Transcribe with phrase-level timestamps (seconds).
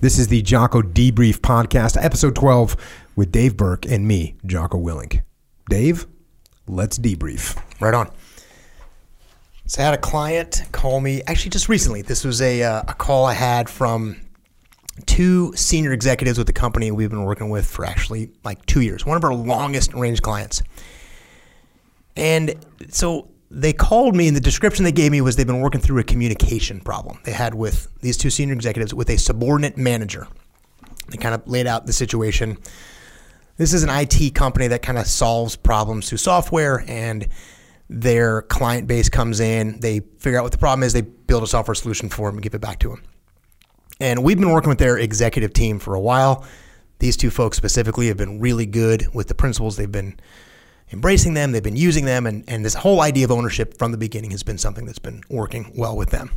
[0.00, 2.76] This is the Jocko Debrief Podcast, episode 12,
[3.16, 5.22] with Dave Berke and me, Jocko Willink.
[5.68, 6.06] Dave,
[6.68, 7.60] let's debrief.
[7.80, 8.08] Right on.
[9.66, 12.02] So I had a client call me, actually just recently.
[12.02, 14.20] This was a, uh, a call I had from
[15.06, 19.04] two senior executives with the company we've been working with for actually like two years,
[19.04, 20.62] one of our longest range clients.
[22.14, 22.54] And
[22.88, 25.98] so they called me, and the description they gave me was they've been working through
[25.98, 30.28] a communication problem they had with these two senior executives with a subordinate manager.
[31.08, 32.58] They kind of laid out the situation.
[33.56, 37.26] This is an IT company that kind of solves problems through software, and
[37.88, 39.80] their client base comes in.
[39.80, 40.92] They figure out what the problem is.
[40.92, 43.02] They build a software solution for them and give it back to them.
[43.98, 46.44] And we've been working with their executive team for a while.
[46.98, 50.18] These two folks specifically have been really good with the principles they've been
[50.92, 53.98] embracing them, they've been using them, and, and this whole idea of ownership from the
[53.98, 56.30] beginning has been something that's been working well with them.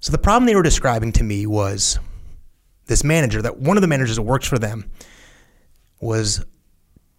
[0.00, 1.98] So the problem they were describing to me was
[2.86, 4.90] this manager that one of the managers that works for them
[6.00, 6.44] was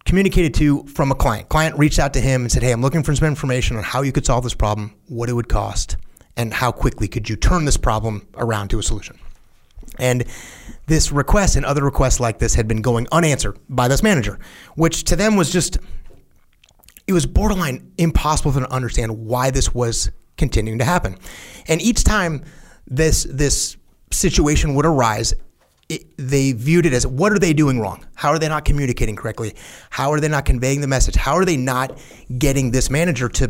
[0.04, 1.48] communicated to from a client.
[1.48, 4.02] Client reached out to him and said, "Hey, I'm looking for some information on how
[4.02, 5.96] you could solve this problem, what it would cost,
[6.36, 9.18] and how quickly could you turn this problem around to a solution."
[9.98, 10.24] And
[10.86, 14.38] this request and other requests like this had been going unanswered by this manager,
[14.76, 15.78] which to them was just
[17.08, 21.16] it was borderline impossible for them to understand why this was continuing to happen.
[21.66, 22.44] And each time
[22.86, 23.76] this this
[24.10, 25.34] situation would arise,
[25.88, 28.06] it, they viewed it as what are they doing wrong?
[28.14, 29.54] How are they not communicating correctly?
[29.90, 31.16] How are they not conveying the message?
[31.16, 31.98] How are they not
[32.38, 33.48] getting this manager to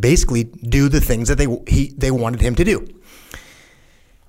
[0.00, 2.86] basically do the things that they he, they wanted him to do?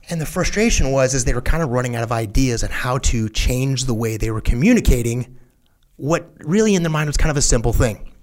[0.09, 2.99] And the frustration was is they were kind of running out of ideas on how
[2.99, 5.35] to change the way they were communicating
[5.95, 8.13] what really in their mind was kind of a simple thing.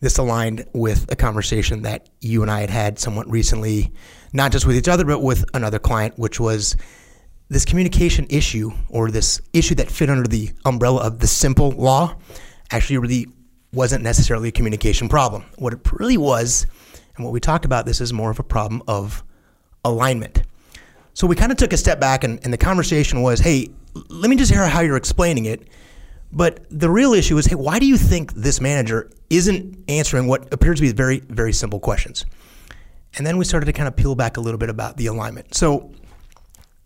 [0.00, 3.92] This aligned with a conversation that you and I had had somewhat recently,
[4.32, 6.76] not just with each other, but with another client, which was
[7.48, 12.14] this communication issue or this issue that fit under the umbrella of the simple law
[12.70, 13.26] actually really
[13.72, 15.44] wasn't necessarily a communication problem.
[15.56, 16.66] What it really was,
[17.16, 19.24] and what we talked about, this is more of a problem of
[19.84, 20.42] alignment.
[21.14, 23.68] So we kind of took a step back, and, and the conversation was hey,
[24.08, 25.68] let me just hear how you're explaining it.
[26.30, 30.52] But the real issue is hey, why do you think this manager isn't answering what
[30.52, 32.24] appears to be very, very simple questions?
[33.16, 35.54] And then we started to kind of peel back a little bit about the alignment.
[35.54, 35.92] So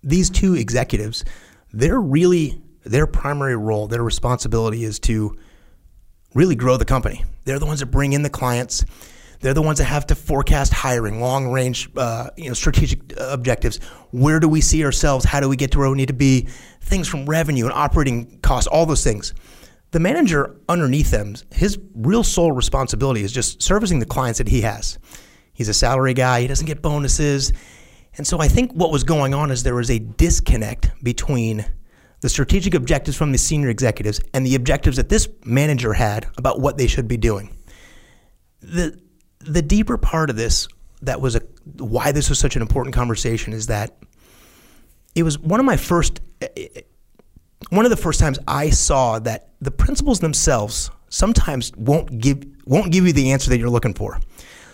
[0.03, 1.25] these two executives,
[1.73, 5.37] they're really, their primary role, their responsibility is to
[6.35, 7.25] really grow the company.
[7.45, 8.85] They're the ones that bring in the clients.
[9.41, 13.79] They're the ones that have to forecast hiring, long range, uh, you know, strategic objectives.
[14.13, 15.25] Where do we see ourselves?
[15.25, 16.47] How do we get to where we need to be?
[16.81, 19.35] Things from revenue and operating costs, all those things.
[19.93, 24.63] The manager underneath them, his real sole responsibility is just servicing the clients that he
[24.63, 24.99] has.
[25.53, 26.41] He's a salary guy.
[26.41, 27.53] He doesn't get bonuses.
[28.17, 31.67] And so I think what was going on is there was a disconnect between
[32.23, 36.61] the strategic objectives from the senior executives and the objectives that this manager had about
[36.61, 37.55] what they should be doing.
[38.61, 38.99] The
[39.41, 40.69] the deeper part of this
[41.03, 41.41] that was a
[41.79, 43.99] why this was such an important conversation is that
[45.15, 46.21] it was one of my first
[47.71, 52.93] one of the first times I saw that the principles themselves sometimes won't give won't
[52.93, 54.21] give you the answer that you're looking for.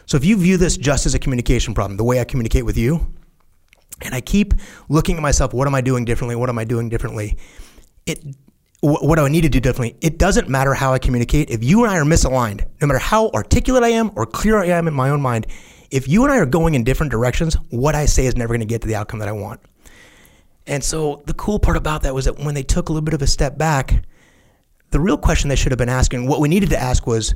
[0.07, 2.77] So if you view this just as a communication problem, the way I communicate with
[2.77, 3.13] you,
[4.03, 4.55] and I keep
[4.89, 6.37] looking at myself, what am I doing differently?
[6.37, 7.37] What am I doing differently?
[8.07, 8.25] It
[8.81, 9.99] what do I need to do differently?
[10.01, 11.51] It doesn't matter how I communicate.
[11.51, 14.67] If you and I are misaligned, no matter how articulate I am or clear I
[14.67, 15.49] am in my own mind,
[15.91, 18.61] if you and I are going in different directions, what I say is never going
[18.61, 19.61] to get to the outcome that I want.
[20.69, 23.15] And so the cool part about that was that when they took a little bit
[23.15, 24.05] of a step back,
[24.91, 27.35] the real question they should have been asking, what we needed to ask was,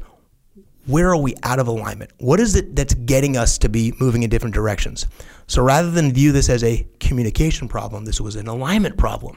[0.86, 2.10] where are we out of alignment?
[2.18, 5.06] What is it that's getting us to be moving in different directions?
[5.46, 9.36] So rather than view this as a communication problem, this was an alignment problem.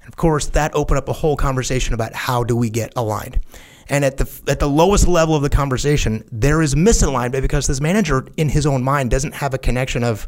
[0.00, 3.40] And of course, that opened up a whole conversation about how do we get aligned.
[3.88, 7.80] And at the at the lowest level of the conversation, there is misalignment because this
[7.80, 10.26] manager in his own mind doesn't have a connection of,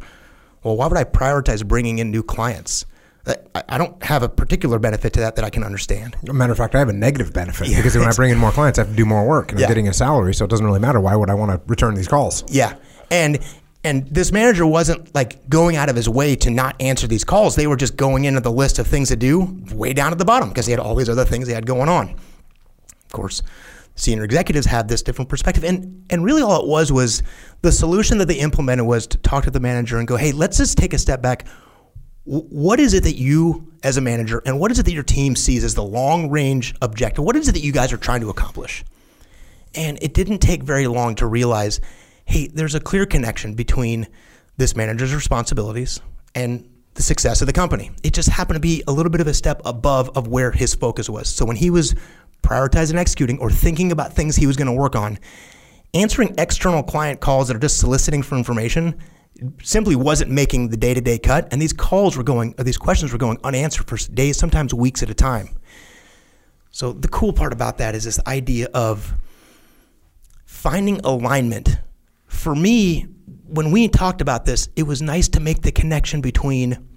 [0.64, 2.86] well, why would I prioritize bringing in new clients?
[3.26, 3.34] Uh,
[3.68, 6.16] I don't have a particular benefit to that that I can understand.
[6.24, 8.50] matter of fact, I have a negative benefit yeah, because when I bring in more
[8.50, 9.66] clients, I have to do more work and yeah.
[9.66, 11.00] I'm getting a salary, so it doesn't really matter.
[11.00, 12.44] Why would I want to return these calls?
[12.48, 12.76] Yeah,
[13.10, 13.38] and
[13.82, 17.54] and this manager wasn't like going out of his way to not answer these calls.
[17.54, 20.24] They were just going into the list of things to do way down at the
[20.24, 22.10] bottom because he had all these other things he had going on.
[22.10, 23.42] Of course,
[23.96, 25.64] senior executives have this different perspective.
[25.64, 27.22] And, and really all it was was
[27.62, 30.58] the solution that they implemented was to talk to the manager and go, hey, let's
[30.58, 31.46] just take a step back.
[32.24, 35.36] What is it that you, as a manager, and what is it that your team
[35.36, 37.24] sees as the long range objective?
[37.24, 38.84] What is it that you guys are trying to accomplish?
[39.74, 41.80] And it didn't take very long to realize
[42.26, 44.06] hey, there's a clear connection between
[44.56, 46.00] this manager's responsibilities
[46.34, 47.90] and the success of the company.
[48.02, 50.74] It just happened to be a little bit of a step above of where his
[50.74, 51.28] focus was.
[51.28, 51.94] So when he was
[52.44, 55.18] prioritizing executing or thinking about things he was going to work on,
[55.94, 59.00] answering external client calls that are just soliciting for information
[59.62, 63.18] simply wasn't making the day-to-day cut and these calls were going or these questions were
[63.18, 65.48] going unanswered for days sometimes weeks at a time.
[66.70, 69.14] So the cool part about that is this idea of
[70.44, 71.78] finding alignment.
[72.26, 73.08] For me
[73.46, 76.88] when we talked about this it was nice to make the connection between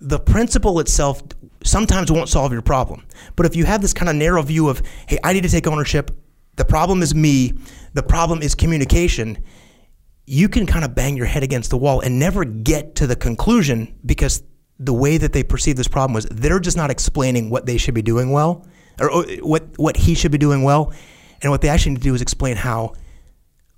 [0.00, 1.22] the principle itself
[1.64, 3.06] sometimes won't solve your problem.
[3.36, 5.66] But if you have this kind of narrow view of hey i need to take
[5.66, 6.10] ownership
[6.56, 7.52] the problem is me
[7.94, 9.42] the problem is communication
[10.26, 13.16] you can kind of bang your head against the wall and never get to the
[13.16, 14.42] conclusion because
[14.78, 17.94] the way that they perceive this problem was they're just not explaining what they should
[17.94, 18.66] be doing well
[19.00, 20.92] or uh, what what he should be doing well.
[21.42, 22.94] And what they actually need to do is explain how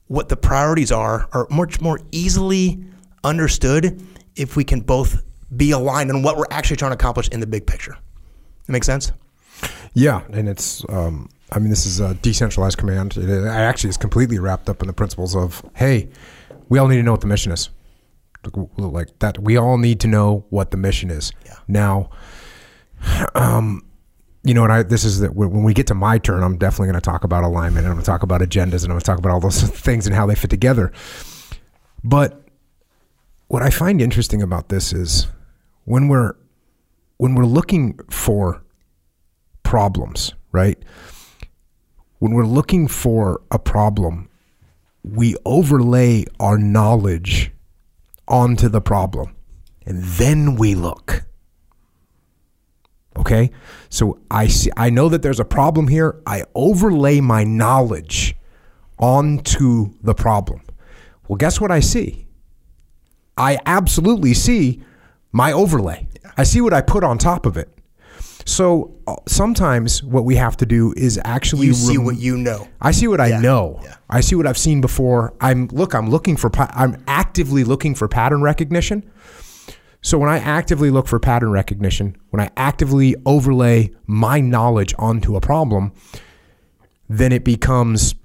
[0.06, 2.85] what the priorities are are much more easily
[3.25, 4.02] understood
[4.37, 5.23] if we can both
[5.56, 7.96] be aligned on what we're actually trying to accomplish in the big picture.
[8.66, 9.12] That make sense?
[9.94, 13.16] Yeah, and it's um, I mean this is a decentralized command.
[13.16, 16.08] It actually is completely wrapped up in the principles of hey,
[16.69, 17.69] we all need to know what the mission is.
[18.76, 21.32] Like that, we all need to know what the mission is.
[21.44, 21.58] Yeah.
[21.69, 22.10] Now,
[23.34, 23.87] um,
[24.43, 26.88] you know, and I this is that when we get to my turn, I'm definitely
[26.88, 29.00] going to talk about alignment, and I'm going to talk about agendas, and I'm going
[29.00, 30.93] to talk about all those things and how they fit together.
[32.02, 32.43] But
[33.49, 35.28] what I find interesting about this is
[35.84, 36.34] when we're
[37.17, 38.62] when we're looking for
[39.62, 40.79] problems, right?
[42.19, 44.29] When we're looking for a problem,
[45.02, 47.52] we overlay our knowledge
[48.29, 49.37] onto the problem
[49.87, 51.25] and then we look.
[53.17, 53.50] Okay?
[53.88, 56.20] So I see I know that there's a problem here.
[56.26, 58.37] I overlay my knowledge
[58.99, 60.62] onto the problem.
[61.28, 62.26] Well, guess what I see?
[63.37, 64.82] I absolutely see
[65.32, 66.06] my overlay.
[66.37, 67.69] I see what I put on top of it.
[68.44, 72.37] So uh, sometimes what we have to do is actually You see rem- what you
[72.37, 72.67] know.
[72.81, 73.81] I see what I Yeah, know.
[73.84, 73.96] yeah.
[74.11, 75.32] I see what I've seen before.
[75.40, 75.94] I'm look.
[75.94, 76.50] I'm looking for.
[76.50, 79.08] pa- I'm actively looking for pattern recognition.
[80.00, 85.37] So when I actively look for pattern recognition, when I actively overlay my knowledge onto
[85.37, 85.93] a problem,
[87.08, 88.17] then it becomes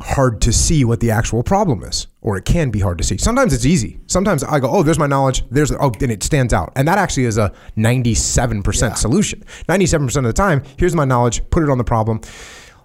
[0.00, 3.16] hard to see what the actual problem is, or it can be hard to see.
[3.16, 3.98] Sometimes it's easy.
[4.06, 6.98] Sometimes I go, "Oh, there's my knowledge." There's oh, and it stands out, and that
[6.98, 9.42] actually is a 97% solution.
[9.68, 11.48] 97% of the time, here's my knowledge.
[11.50, 12.20] Put it on the problem.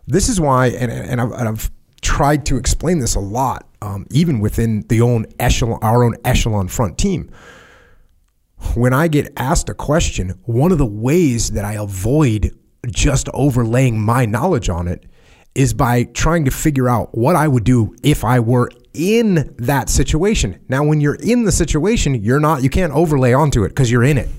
[0.07, 1.71] This is why, and and I've, and I've
[2.01, 6.67] tried to explain this a lot, um, even within the own echelon, our own echelon
[6.67, 7.29] front team
[8.75, 12.55] when I get asked a question, one of the ways that I avoid
[12.87, 15.05] just overlaying my knowledge on it
[15.53, 19.89] is by trying to figure out what I would do if I were in that
[19.89, 20.59] situation.
[20.69, 24.03] Now, when you're in the situation, you're not, you can't overlay onto it because you're
[24.03, 24.29] in it.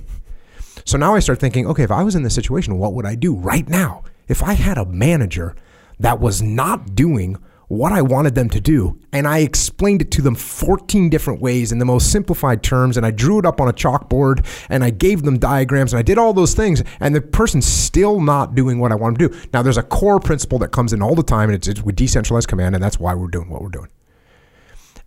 [0.84, 3.14] So now I start thinking, okay, if I was in this situation, what would I
[3.14, 4.02] do right now?
[4.28, 5.54] If I had a manager
[6.00, 7.36] that was not doing
[7.72, 11.72] what I wanted them to do, and I explained it to them 14 different ways
[11.72, 14.90] in the most simplified terms, and I drew it up on a chalkboard, and I
[14.90, 18.78] gave them diagrams, and I did all those things, and the person's still not doing
[18.78, 19.48] what I want them to do.
[19.54, 21.96] Now, there's a core principle that comes in all the time, and it's, it's with
[21.96, 23.88] decentralized command, and that's why we're doing what we're doing.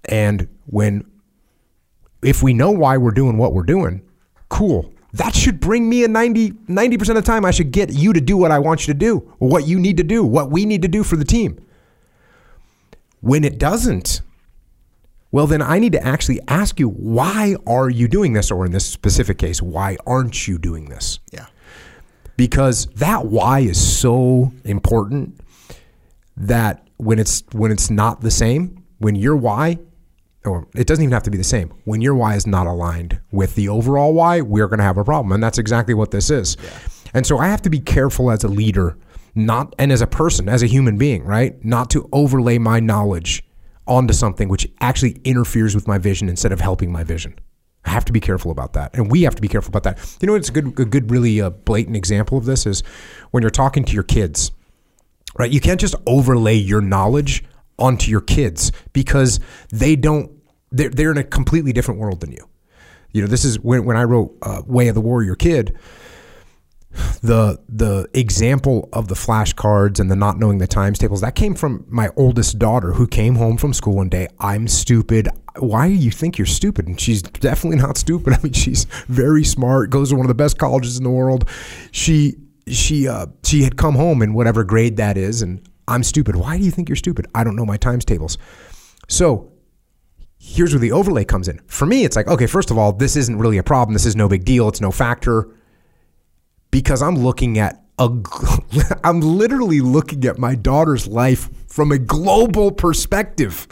[0.06, 1.06] And when
[2.24, 4.02] if we know why we're doing what we're doing,
[4.50, 4.92] cool.
[5.14, 8.20] That should bring me a 90, 90% of the time, I should get you to
[8.20, 10.82] do what I want you to do, what you need to do, what we need
[10.82, 11.64] to do for the team.
[13.26, 14.22] When it doesn't,
[15.32, 18.52] well, then I need to actually ask you, why are you doing this?
[18.52, 21.20] Or in this specific case, why aren't you doing this?
[21.34, 21.48] Yeah.
[22.38, 25.40] because that why is so important
[26.38, 29.78] that when it's when it's not the same when your why
[30.46, 33.20] or it doesn't even have to be the same when your why is not aligned
[33.32, 36.30] with the overall why we're going to have a problem and that's exactly what this
[36.30, 36.58] is
[37.14, 38.98] and so i have to be careful as a leader
[39.36, 43.44] not and as a person as a human being right not to overlay my knowledge
[43.86, 47.38] onto something which actually interferes with my vision instead of helping my vision
[47.86, 50.18] I have to be careful about that, and we have to be careful about that.
[50.20, 52.82] You know, it's a good, a good, really uh, blatant example of this is
[53.32, 54.52] when you're talking to your kids,
[55.38, 55.52] right?
[55.52, 57.44] You can't just overlay your knowledge
[57.78, 59.40] onto your kids because
[59.70, 60.32] they don't.
[60.72, 62.50] They're they're in a completely different world than you.
[63.12, 65.78] You know, this is when when I wrote uh, Way of the Warrior Kid.
[67.22, 71.56] The the example of the flashcards and the not knowing the times tables that came
[71.56, 74.28] from my oldest daughter who came home from school one day.
[74.40, 75.30] I'm stupid.
[75.58, 76.88] Why do you think you're stupid?
[76.88, 78.34] And she's definitely not stupid.
[78.38, 79.90] I mean, she's very smart.
[79.90, 81.50] Goes to one of the best colleges in the world.
[81.92, 82.36] She
[82.68, 86.36] she uh, she had come home in whatever grade that is, and I'm stupid.
[86.36, 87.28] Why do you think you're stupid?
[87.36, 88.38] I don't know my times tables.
[89.08, 89.52] So
[90.40, 91.60] here's where the overlay comes in.
[91.68, 93.94] For me, it's like, okay, first of all, this isn't really a problem.
[93.94, 94.68] This is no big deal.
[94.68, 95.50] It's no factor
[96.76, 98.10] because I'm looking at a,
[99.06, 103.66] I'm literally looking at my daughter's life from a global perspective.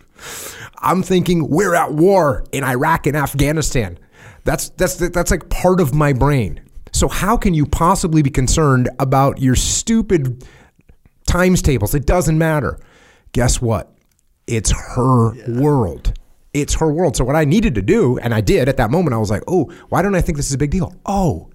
[0.78, 4.00] I'm thinking we're at war in Iraq and Afghanistan.
[4.46, 6.62] That's that's that's like part of my brain.
[6.94, 10.48] So how can you possibly be concerned about your stupid
[11.28, 11.94] times tables?
[11.94, 12.80] It doesn't matter.
[13.34, 13.94] Guess what?
[14.48, 15.60] It's her yeah.
[15.60, 16.14] world.
[16.54, 17.18] It's her world.
[17.18, 19.44] So what I needed to do, and I did at that moment, I was like,
[19.46, 20.96] oh, why don't I think this is a big deal?
[21.06, 21.50] Oh,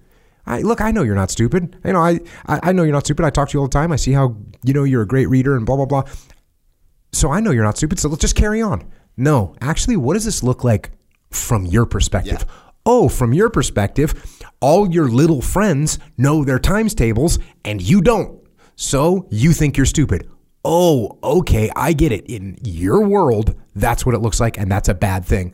[0.49, 1.75] I, look, I know you're not stupid.
[1.85, 3.23] You know, I, I know you're not stupid.
[3.23, 3.91] I talk to you all the time.
[3.91, 6.03] I see how you know you're a great reader and blah blah blah.
[7.13, 7.99] So I know you're not stupid.
[7.99, 8.91] So let's just carry on.
[9.15, 10.91] No, actually, what does this look like
[11.29, 12.45] from your perspective?
[12.47, 12.55] Yeah.
[12.85, 18.41] Oh, from your perspective, all your little friends know their times tables and you don't.
[18.75, 20.29] So you think you're stupid.
[20.65, 22.25] Oh, okay, I get it.
[22.25, 25.53] In your world, that's what it looks like, and that's a bad thing.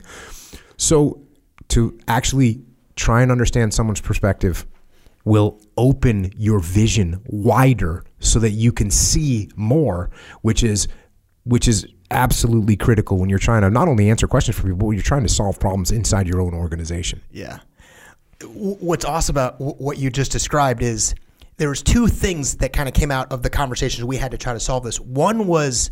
[0.78, 1.22] So
[1.70, 2.62] to actually
[2.96, 4.66] try and understand someone's perspective
[5.26, 10.10] will open your vision wider so that you can see more,
[10.42, 10.88] which is
[11.44, 14.90] which is absolutely critical when you're trying to not only answer questions for people, but
[14.92, 17.22] you're trying to solve problems inside your own organization.
[17.32, 17.60] Yeah.
[18.44, 21.16] What's awesome about what you just described is
[21.58, 24.38] there was two things that kind of came out of the conversations we had to
[24.38, 25.00] try to solve this.
[25.00, 25.92] One was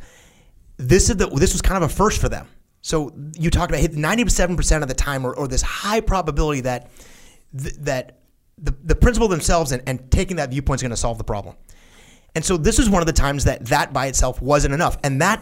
[0.78, 2.48] this is the this was kind of a first for them.
[2.82, 6.92] So you talked about hit 97% of the time or, or this high probability that
[7.54, 8.18] that
[8.58, 11.56] the, the principles themselves and, and taking that viewpoint is going to solve the problem.
[12.36, 14.98] And so this is one of the times that that by itself wasn't enough.
[15.04, 15.42] And that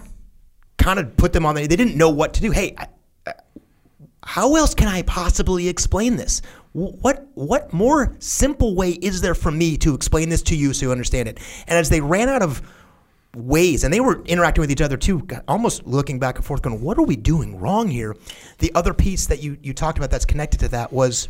[0.78, 2.52] kind of put them on the, they didn't know what to do.
[2.52, 2.88] Hey, I,
[4.24, 6.42] how else can I possibly explain this?
[6.74, 10.86] What what more simple way is there for me to explain this to you so
[10.86, 11.40] you understand it?
[11.68, 12.62] And as they ran out of
[13.36, 16.82] ways, and they were interacting with each other too, almost looking back and forth, going,
[16.82, 18.16] "What are we doing wrong here?"
[18.60, 21.28] The other piece that you you talked about that's connected to that was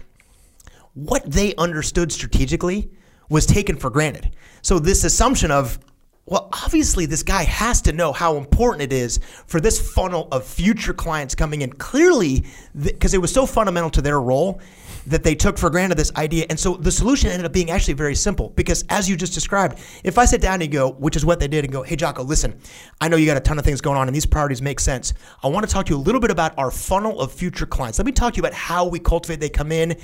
[0.93, 2.91] what they understood strategically
[3.29, 4.35] was taken for granted.
[4.61, 5.79] So this assumption of
[6.27, 10.45] well, obviously, this guy has to know how important it is for this funnel of
[10.45, 11.73] future clients coming in.
[11.73, 12.45] Clearly,
[12.79, 14.61] because it was so fundamental to their role,
[15.07, 16.45] that they took for granted this idea.
[16.49, 19.79] And so the solution ended up being actually very simple because, as you just described,
[20.03, 22.23] if I sit down and go, which is what they did, and go, hey, Jocko,
[22.23, 22.59] listen,
[22.99, 25.13] I know you got a ton of things going on and these priorities make sense.
[25.43, 27.99] I want to talk to you a little bit about our funnel of future clients.
[27.99, 29.97] Let me talk to you about how we cultivate they come in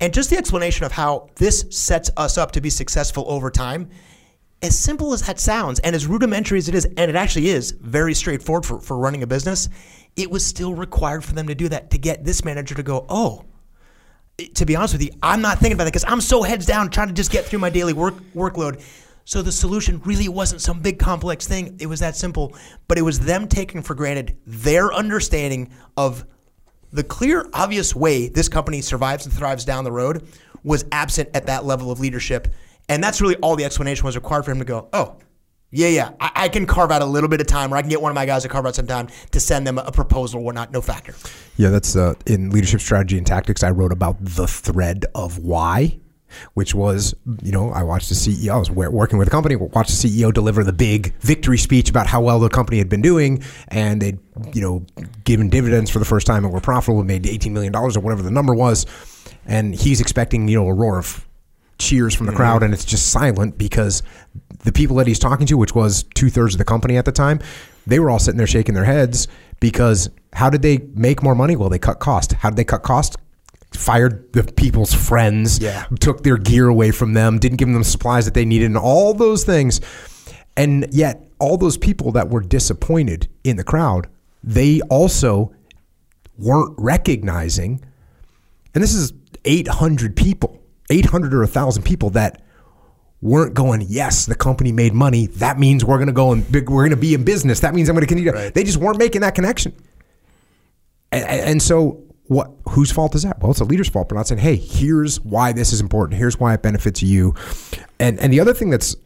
[0.00, 3.88] and just the explanation of how this sets us up to be successful over time
[4.62, 7.72] as simple as that sounds and as rudimentary as it is, and it actually is
[7.72, 9.68] very straightforward for, for running a business,
[10.16, 13.04] it was still required for them to do that to get this manager to go,
[13.08, 13.44] oh,
[14.48, 16.90] to be honest with you, I'm not thinking about that because I'm so heads down
[16.90, 18.82] trying to just get through my daily work workload.
[19.24, 21.76] So the solution really wasn't some big complex thing.
[21.80, 22.56] It was that simple,
[22.88, 26.24] but it was them taking for granted their understanding of
[26.92, 30.28] the clear, obvious way this company survives and thrives down the road
[30.62, 32.48] was absent at that level of leadership.
[32.88, 35.16] And that's really all the explanation was required for him to go, oh,
[35.72, 36.10] yeah, yeah.
[36.20, 38.10] I, I, can carve out a little bit of time, or I can get one
[38.10, 40.70] of my guys to carve out some time to send them a proposal or whatnot.
[40.70, 41.14] No factor.
[41.56, 43.62] Yeah, that's uh, in leadership strategy and tactics.
[43.62, 45.98] I wrote about the thread of why,
[46.52, 48.52] which was, you know, I watched the CEO.
[48.52, 52.06] I was working with a company, watched the CEO deliver the big victory speech about
[52.06, 54.18] how well the company had been doing, and they'd,
[54.52, 54.84] you know,
[55.24, 58.00] given dividends for the first time and were profitable, and made eighteen million dollars or
[58.00, 58.84] whatever the number was,
[59.46, 61.26] and he's expecting, you know, a roar of
[61.82, 62.38] cheers from the mm-hmm.
[62.38, 64.02] crowd and it's just silent because
[64.64, 67.12] the people that he's talking to, which was two thirds of the company at the
[67.12, 67.40] time,
[67.86, 69.28] they were all sitting there shaking their heads
[69.60, 71.56] because how did they make more money?
[71.56, 72.32] Well, they cut cost.
[72.32, 73.16] How did they cut cost?
[73.72, 75.86] Fired the people's friends, yeah.
[75.98, 78.76] took their gear away from them, didn't give them the supplies that they needed, and
[78.76, 79.80] all those things.
[80.56, 84.08] And yet, all those people that were disappointed in the crowd,
[84.44, 85.54] they also
[86.38, 87.82] weren't recognizing,
[88.74, 89.12] and this is
[89.44, 92.42] 800 people 800 or 1,000 people that
[93.22, 95.26] weren't going, yes, the company made money.
[95.26, 97.60] That means we're going to go and we're going to be in business.
[97.60, 98.32] That means I'm going to continue.
[98.32, 98.52] Right.
[98.52, 99.72] They just weren't making that connection.
[101.12, 102.50] And, and, so, what?
[102.70, 103.38] Whose fault is that?
[103.40, 104.08] Well, it's a leader's fault.
[104.08, 106.18] But not saying, hey, here's why this is important.
[106.18, 107.34] Here's why it benefits you.
[108.00, 108.96] And and the other thing that's,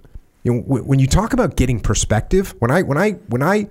[0.44, 3.68] you know, when you talk about getting perspective, when I when I when I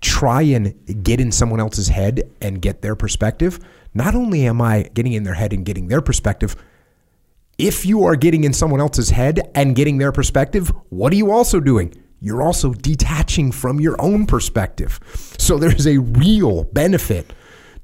[0.00, 0.74] try and
[1.04, 3.60] get in someone else's head and get their perspective,
[3.92, 6.56] not only am I getting in their head and getting their perspective
[7.58, 11.30] if you are getting in someone else's head and getting their perspective, what are you
[11.30, 11.94] also doing?
[12.20, 15.00] You're also detaching from your own perspective.
[15.38, 17.32] So there's a real benefit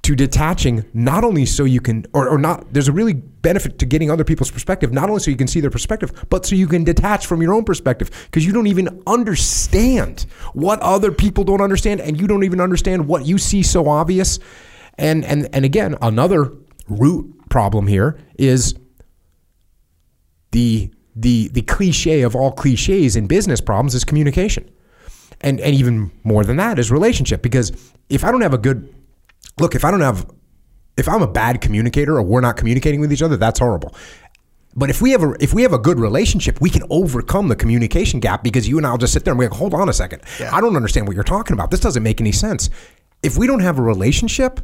[0.02, 3.86] to detaching, not only so you can, or, or not, there's a really benefit to
[3.86, 6.66] getting other people's perspective, not only so you can see their perspective, but so you
[6.66, 11.60] can detach from your own perspective because you don't even understand what other people don't
[11.60, 14.40] understand and you don't even understand what you see so obvious
[14.98, 16.52] And and and again, another
[16.88, 18.74] root problem here is
[20.52, 24.70] the the the cliche of all cliches in business problems is communication.
[25.40, 27.72] And and even more than that is relationship because
[28.08, 28.94] if I don't have a good
[29.58, 30.26] look, if I don't have
[30.96, 33.94] if I'm a bad communicator or we're not communicating with each other, that's horrible.
[34.74, 37.56] But if we have a if we have a good relationship, we can overcome the
[37.56, 39.92] communication gap because you and I'll just sit there and we like, hold on a
[39.92, 40.22] second.
[40.38, 40.54] Yeah.
[40.54, 41.70] I don't understand what you're talking about.
[41.70, 42.70] This doesn't make any sense.
[43.22, 44.60] If we don't have a relationship,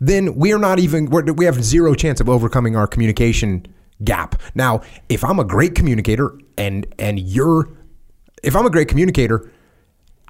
[0.00, 3.66] then we are not even we're, we have zero chance of overcoming our communication
[4.04, 4.40] gap.
[4.54, 7.68] Now, if I'm a great communicator and and you're
[8.42, 9.50] if I'm a great communicator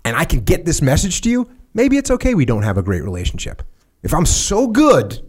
[0.04, 2.82] and I can get this message to you, maybe it's okay we don't have a
[2.82, 3.62] great relationship.
[4.02, 5.20] If I'm so good,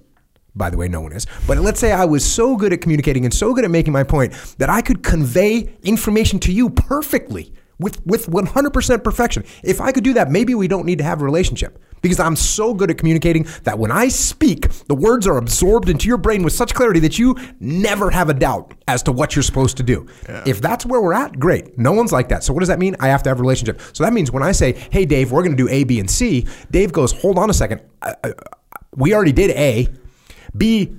[0.55, 3.25] by the way, no one is, but let's say I was so good at communicating
[3.25, 7.53] and so good at making my point that I could convey information to you perfectly
[7.79, 9.43] with, with 100% perfection.
[9.63, 12.35] If I could do that, maybe we don't need to have a relationship because I'm
[12.35, 16.43] so good at communicating that when I speak, the words are absorbed into your brain
[16.43, 19.83] with such clarity that you never have a doubt as to what you're supposed to
[19.83, 20.07] do.
[20.45, 21.77] If that's where we're at, great.
[21.77, 22.43] No one's like that.
[22.43, 22.95] So what does that mean?
[22.99, 23.81] I have to have a relationship.
[23.93, 26.09] So that means when I say, "Hey Dave, we're going to do A, B, and
[26.09, 27.81] C," Dave goes, "Hold on a second.
[28.01, 28.33] I, I,
[28.95, 29.87] we already did A.
[30.55, 30.95] B,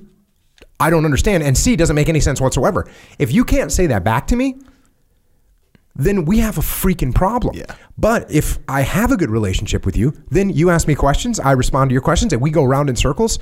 [0.79, 4.03] I don't understand, and C doesn't make any sense whatsoever." If you can't say that
[4.03, 4.55] back to me,
[5.95, 7.55] then we have a freaking problem.
[7.55, 7.75] Yeah.
[7.97, 11.51] But if I have a good relationship with you, then you ask me questions, I
[11.51, 13.39] respond to your questions, and we go around in circles,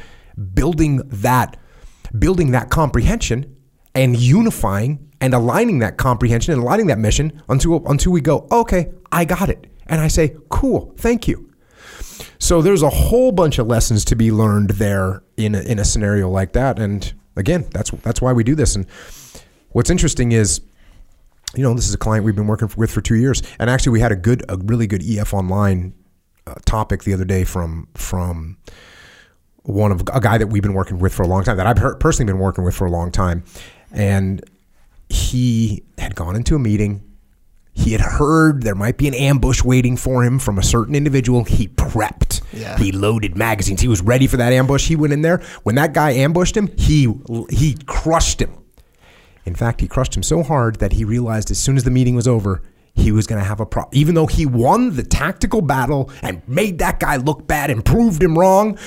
[0.54, 1.58] building that,
[2.18, 3.56] building that comprehension
[3.94, 8.92] and unifying and aligning that comprehension and aligning that mission until until we go, okay,
[9.12, 9.68] I got it.
[9.88, 11.52] And I say, cool, thank you.
[12.40, 15.86] So there's a whole bunch of lessons to be learned there in a, in a
[15.86, 16.78] scenario like that.
[16.80, 18.76] And again, that's that's why we do this.
[18.76, 18.86] And
[19.70, 20.62] what's interesting is
[21.56, 23.94] you know, this is a client we've been working with for two years, and actually,
[23.94, 25.94] we had a good, a really good EF online
[26.46, 28.58] uh, topic the other day from from
[29.64, 31.76] one of a guy that we've been working with for a long time, that I've
[31.76, 33.44] per- personally been working with for a long time,
[33.92, 34.44] and
[35.10, 37.04] he had gone into a meeting.
[37.74, 41.44] He had heard there might be an ambush waiting for him from a certain individual.
[41.44, 42.42] He prepped.
[42.52, 42.76] Yeah.
[42.78, 43.82] He loaded magazines.
[43.82, 44.88] He was ready for that ambush.
[44.88, 45.44] He went in there.
[45.64, 47.14] When that guy ambushed him, he
[47.50, 48.58] he crushed him.
[49.48, 52.16] In fact, he crushed him so hard that he realized as soon as the meeting
[52.16, 52.62] was over,
[52.94, 53.98] he was going to have a problem.
[53.98, 58.22] Even though he won the tactical battle and made that guy look bad and proved
[58.22, 58.78] him wrong,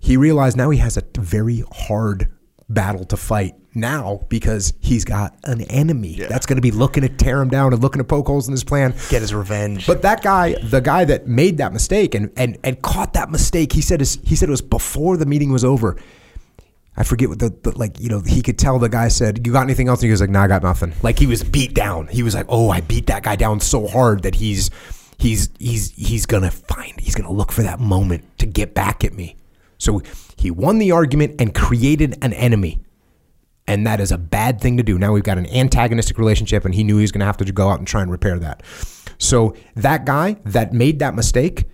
[0.00, 2.28] he realized now he has a very hard
[2.68, 7.10] battle to fight now because he's got an enemy that's going to be looking to
[7.10, 8.94] tear him down and looking to poke holes in his plan.
[9.10, 9.86] Get his revenge.
[9.86, 13.74] But that guy, the guy that made that mistake and and and caught that mistake,
[13.74, 15.96] he said his, he said it was before the meeting was over.
[16.96, 19.52] I forget what the, the like you know he could tell the guy said you
[19.52, 20.00] got anything else?
[20.00, 20.94] And he was like no I got nothing.
[21.02, 22.06] Like he was beat down.
[22.08, 24.70] He was like oh I beat that guy down so hard that he's
[25.18, 29.12] he's he's he's gonna find he's gonna look for that moment to get back at
[29.12, 29.36] me.
[29.78, 30.00] So
[30.36, 32.82] he won the argument and created an enemy.
[33.68, 34.96] And that is a bad thing to do.
[34.96, 37.68] Now we've got an antagonistic relationship and he knew he was gonna have to go
[37.68, 38.62] out and try and repair that.
[39.18, 41.64] So that guy that made that mistake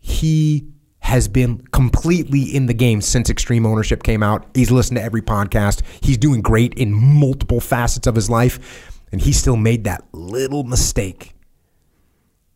[0.00, 0.68] he
[1.08, 4.44] has been completely in the game since Extreme Ownership came out.
[4.52, 5.80] He's listened to every podcast.
[6.02, 10.64] He's doing great in multiple facets of his life, and he still made that little
[10.64, 11.32] mistake.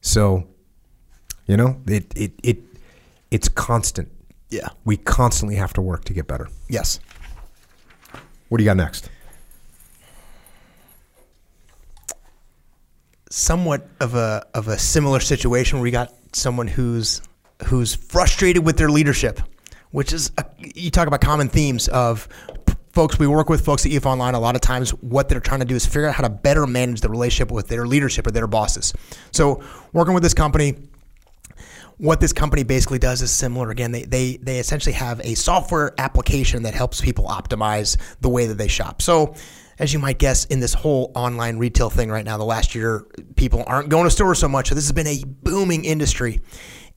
[0.02, 0.46] So,
[1.46, 2.58] you know, it it it
[3.30, 4.10] it's constant.
[4.50, 4.68] yeah.
[4.84, 6.48] We constantly have to work to get better.
[6.68, 7.00] Yes.
[8.50, 9.08] What do you got next?
[13.30, 17.22] somewhat of a of a similar situation where we got someone who's
[17.64, 19.40] who's frustrated with their leadership,
[19.90, 22.28] which is a, you talk about common themes of
[22.92, 24.34] folks we work with, folks at EF Online.
[24.34, 26.66] A lot of times, what they're trying to do is figure out how to better
[26.66, 28.92] manage the relationship with their leadership or their bosses.
[29.32, 30.76] So, working with this company,
[31.98, 33.70] what this company basically does is similar.
[33.70, 38.46] Again, they, they, they essentially have a software application that helps people optimize the way
[38.46, 39.02] that they shop.
[39.02, 39.34] So,
[39.78, 43.06] as you might guess, in this whole online retail thing right now, the last year,
[43.36, 44.68] people aren't going to stores so much.
[44.68, 46.40] So, this has been a booming industry.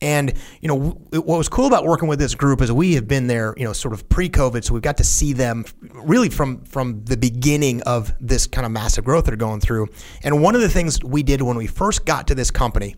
[0.02, 3.28] And, you know, what was cool about working with this group is we have been
[3.28, 4.64] there, you know, sort of pre COVID.
[4.64, 8.72] So, we've got to see them really from, from the beginning of this kind of
[8.72, 9.88] massive growth they're going through.
[10.24, 12.96] And one of the things we did when we first got to this company,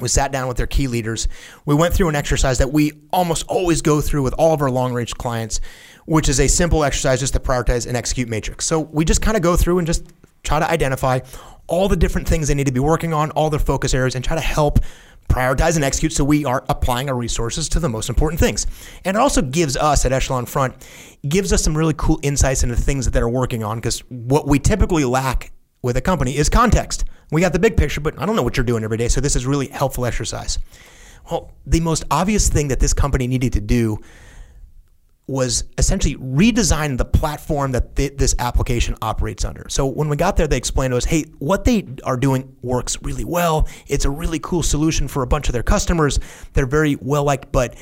[0.00, 1.28] we sat down with their key leaders.
[1.66, 4.70] We went through an exercise that we almost always go through with all of our
[4.70, 5.60] long range clients,
[6.06, 8.64] which is a simple exercise just to prioritize and execute matrix.
[8.66, 10.06] So we just kind of go through and just
[10.42, 11.20] try to identify
[11.66, 14.24] all the different things they need to be working on, all their focus areas, and
[14.24, 14.80] try to help
[15.30, 18.66] prioritize and execute so we are applying our resources to the most important things.
[19.04, 20.86] And it also gives us at Echelon Front,
[21.28, 24.58] gives us some really cool insights into things that they're working on because what we
[24.58, 27.04] typically lack with a company is context.
[27.30, 29.08] We got the big picture, but I don't know what you're doing every day.
[29.08, 30.58] So this is really helpful exercise.
[31.30, 33.98] Well, the most obvious thing that this company needed to do
[35.30, 39.64] was essentially redesign the platform that th- this application operates under.
[39.68, 43.00] So when we got there, they explained to us, hey, what they are doing works
[43.02, 43.68] really well.
[43.86, 46.18] It's a really cool solution for a bunch of their customers.
[46.52, 47.76] They're very well liked, but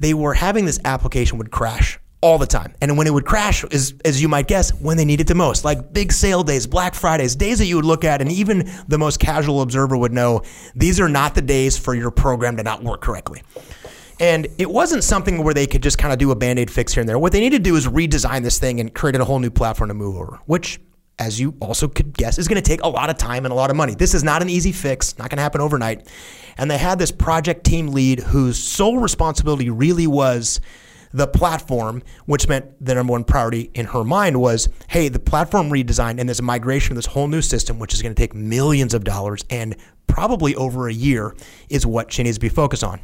[0.00, 2.74] they were having this application would crash all the time.
[2.80, 5.64] And when it would crash is as you might guess, when they needed the most.
[5.64, 8.98] Like big sale days, Black Fridays, days that you would look at and even the
[8.98, 10.42] most casual observer would know
[10.74, 13.42] these are not the days for your program to not work correctly.
[14.20, 16.94] And it wasn't something where they could just kind of do a band aid fix
[16.94, 17.18] here and there.
[17.18, 19.88] What they need to do is redesign this thing and create a whole new platform
[19.88, 20.80] to move over, which,
[21.18, 23.56] as you also could guess, is going to take a lot of time and a
[23.56, 23.94] lot of money.
[23.94, 26.08] This is not an easy fix, not going to happen overnight.
[26.56, 30.60] And they had this project team lead whose sole responsibility really was
[31.12, 35.70] the platform, which meant the number one priority in her mind was, hey, the platform
[35.70, 38.94] redesign and this migration of this whole new system, which is going to take millions
[38.94, 39.76] of dollars and
[40.08, 41.34] probably over a year,
[41.68, 43.00] is what she needs to be focused on.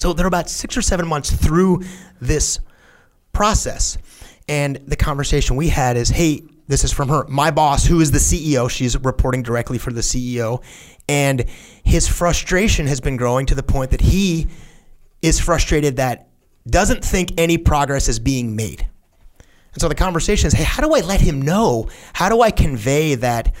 [0.00, 1.82] So they're about six or seven months through
[2.20, 2.58] this
[3.32, 3.98] process.
[4.48, 8.10] And the conversation we had is hey, this is from her, my boss, who is
[8.10, 8.70] the CEO.
[8.70, 10.62] She's reporting directly for the CEO.
[11.08, 11.44] And
[11.84, 14.46] his frustration has been growing to the point that he
[15.20, 16.28] is frustrated that
[16.66, 18.86] doesn't think any progress is being made.
[19.72, 21.88] And so the conversation is hey, how do I let him know?
[22.14, 23.54] How do I convey that?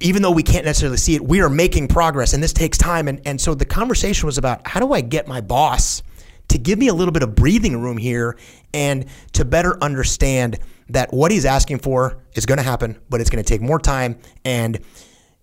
[0.00, 3.06] Even though we can't necessarily see it, we are making progress and this takes time.
[3.06, 6.02] And, and so the conversation was about how do I get my boss
[6.48, 8.36] to give me a little bit of breathing room here
[8.74, 10.58] and to better understand
[10.88, 13.78] that what he's asking for is going to happen, but it's going to take more
[13.78, 14.18] time.
[14.44, 14.80] And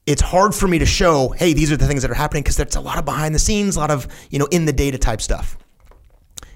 [0.06, 2.58] it's hard for me to show, hey, these are the things that are happening because
[2.58, 4.98] that's a lot of behind the scenes, a lot of, you know, in the data
[4.98, 5.58] type stuff.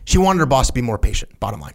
[0.06, 1.74] She wanted her boss to be more patient, bottom line.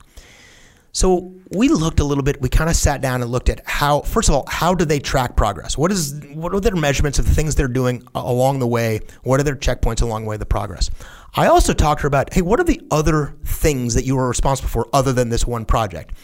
[0.96, 2.40] So we looked a little bit.
[2.40, 4.98] We kind of sat down and looked at how, first of all, how do they
[4.98, 5.76] track progress?
[5.76, 9.00] What is what are their measurements of the things they're doing along the way?
[9.22, 10.90] What are their checkpoints along the way of the progress?
[11.34, 14.26] I also talked to her about, hey, what are the other things that you are
[14.26, 16.14] responsible for other than this one project?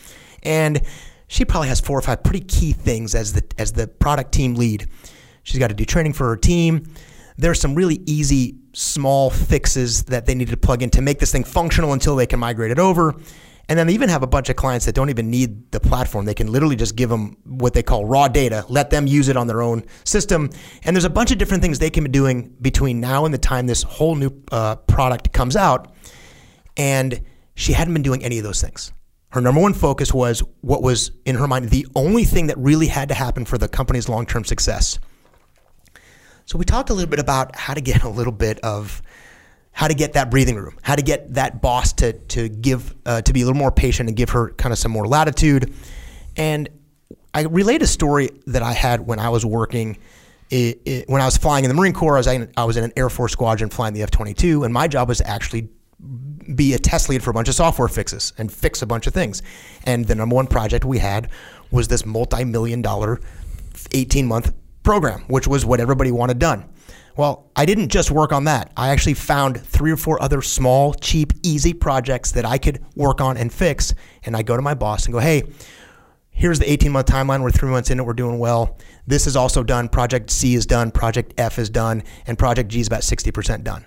[0.43, 0.81] And
[1.29, 4.55] she probably has four or five pretty key things as the as the product team
[4.55, 4.87] lead.
[5.43, 6.91] She's got to do training for her team.
[7.37, 11.31] There's some really easy small fixes that they need to plug in to make this
[11.31, 13.15] thing functional until they can migrate it over.
[13.73, 16.27] And then they even have a bunch of clients that don't even need the platform.
[16.27, 19.37] They can literally just give them what they call raw data, let them use it
[19.39, 20.51] on their own system.
[20.85, 23.39] And there's a bunch of different things they can be doing between now and the
[23.39, 25.91] time this whole new uh, product comes out.
[26.77, 27.23] And
[27.55, 28.93] she hadn't been doing any of those things.
[29.31, 32.89] Her number one focus was what was in her mind the only thing that really
[32.89, 34.99] had to happen for the company's long term success.
[36.45, 39.01] So we talked a little bit about how to get a little bit of
[39.73, 43.23] how to get that breathing room, how to get that boss to to give uh,
[43.23, 45.73] to be a little more patient and give her kind of some more latitude.
[46.37, 46.69] And
[47.35, 49.99] I relate a story that I had when I was working.
[50.51, 52.77] It, it, when I was flying in the Marine Corps, I was, in, I was
[52.77, 55.71] in an Air Force squadron flying the F 22, and my job was to actually
[56.55, 59.15] be a test lead for a bunch of software fixes and fix a bunch of
[59.15, 59.43] things.
[59.85, 61.31] And the number one project we had
[61.71, 63.21] was this multi million dollar,
[63.93, 66.69] 18 month program, which was what everybody wanted done.
[67.16, 68.72] Well, I didn't just work on that.
[68.77, 73.20] I actually found three or four other small, cheap, easy projects that I could work
[73.20, 73.94] on and fix.
[74.25, 75.42] And I go to my boss and go, hey,
[76.31, 77.42] here's the 18 month timeline.
[77.42, 78.07] We're three months in it.
[78.07, 78.79] We're doing well.
[79.07, 79.88] This is also done.
[79.88, 80.90] Project C is done.
[80.90, 82.03] Project F is done.
[82.27, 83.85] And Project G is about 60% done.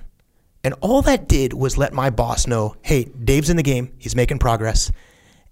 [0.63, 3.93] And all that did was let my boss know hey, Dave's in the game.
[3.97, 4.91] He's making progress.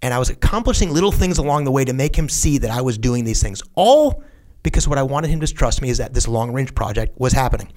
[0.02, 2.82] And I was accomplishing little things along the way to make him see that I
[2.82, 3.64] was doing these things.
[3.76, 4.24] All
[4.64, 7.34] because what I wanted him to trust me is that this long range project was
[7.34, 7.72] happening.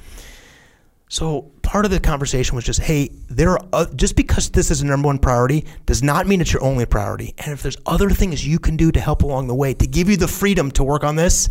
[1.09, 4.83] So part of the conversation was just, hey, there are uh, just because this is
[4.83, 7.35] a number one priority does not mean it's your only priority.
[7.39, 10.09] And if there's other things you can do to help along the way to give
[10.09, 11.49] you the freedom to work on this,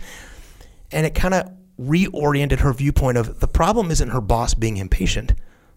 [0.91, 5.33] and it kind of reoriented her viewpoint of the problem isn't her boss being impatient.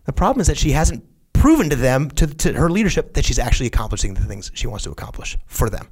[0.06, 3.38] The problem is that she hasn't proven to them, to, to her leadership, that she's
[3.38, 5.88] actually accomplishing the things she wants to accomplish for them.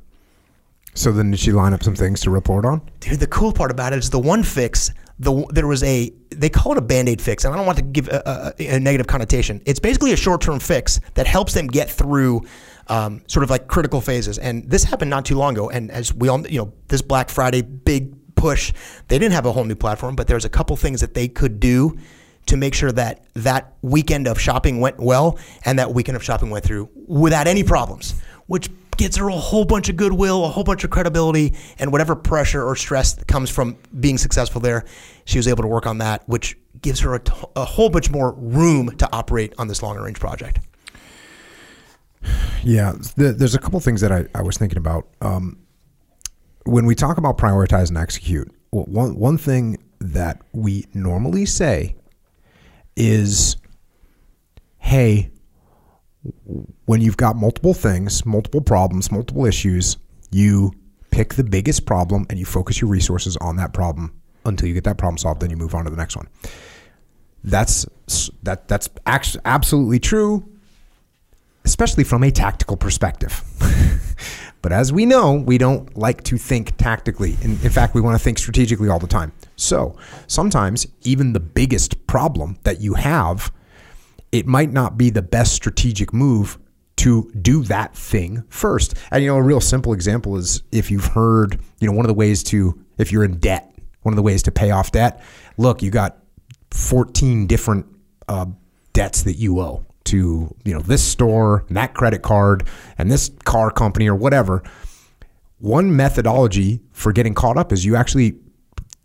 [0.96, 2.80] So then did she line up some things to report on?
[3.00, 4.90] Dude, the cool part about it is the one fix.
[5.18, 7.78] The there was a they call it a band aid fix, and I don't want
[7.78, 9.62] to give a, a, a negative connotation.
[9.66, 12.42] It's basically a short term fix that helps them get through
[12.88, 14.38] um, sort of like critical phases.
[14.38, 15.68] And this happened not too long ago.
[15.68, 18.72] And as we all you know, this Black Friday big push,
[19.08, 21.60] they didn't have a whole new platform, but there's a couple things that they could
[21.60, 21.96] do
[22.46, 26.48] to make sure that that weekend of shopping went well and that weekend of shopping
[26.48, 28.14] went through without any problems,
[28.46, 32.16] which gets her a whole bunch of goodwill, a whole bunch of credibility, and whatever
[32.16, 34.84] pressure or stress that comes from being successful there,
[35.24, 38.10] she was able to work on that, which gives her a, t- a whole bunch
[38.10, 40.60] more room to operate on this longer range project.
[42.64, 45.06] Yeah, the, there's a couple things that I, I was thinking about.
[45.20, 45.56] Um,
[46.64, 51.94] when we talk about prioritize and execute, one, one thing that we normally say
[52.96, 53.56] is
[54.78, 55.30] hey,
[56.84, 59.96] when you've got multiple things, multiple problems, multiple issues,
[60.30, 60.72] you
[61.10, 64.12] pick the biggest problem and you focus your resources on that problem
[64.44, 65.40] until you get that problem solved.
[65.40, 66.28] Then you move on to the next one.
[67.44, 67.86] That's
[68.42, 70.44] that that's actually absolutely true,
[71.64, 73.42] especially from a tactical perspective.
[74.62, 77.36] but as we know, we don't like to think tactically.
[77.42, 79.32] In, in fact, we want to think strategically all the time.
[79.56, 83.52] So sometimes even the biggest problem that you have,
[84.32, 86.58] it might not be the best strategic move
[86.96, 88.94] to do that thing first.
[89.10, 92.08] And you know, a real simple example is if you've heard, you know, one of
[92.08, 95.22] the ways to if you're in debt, one of the ways to pay off debt.
[95.58, 96.18] Look, you got
[96.70, 97.86] 14 different
[98.28, 98.46] uh,
[98.92, 103.30] debts that you owe to you know this store, and that credit card, and this
[103.44, 104.62] car company or whatever.
[105.58, 108.38] One methodology for getting caught up is you actually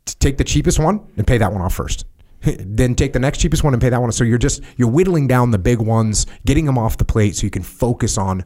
[0.05, 2.05] take the cheapest one and pay that one off first.
[2.59, 4.11] then take the next cheapest one and pay that one.
[4.11, 7.43] So you're just you're whittling down the big ones, getting them off the plate so
[7.43, 8.43] you can focus on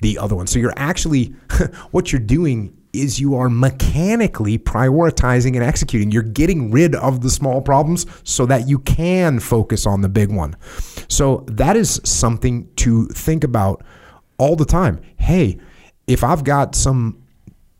[0.00, 0.46] the other one.
[0.46, 1.34] So you're actually
[1.90, 6.10] what you're doing is you are mechanically prioritizing and executing.
[6.10, 10.30] You're getting rid of the small problems so that you can focus on the big
[10.30, 10.56] one.
[11.08, 13.84] So that is something to think about
[14.38, 15.00] all the time.
[15.16, 15.58] Hey,
[16.06, 17.22] if I've got some,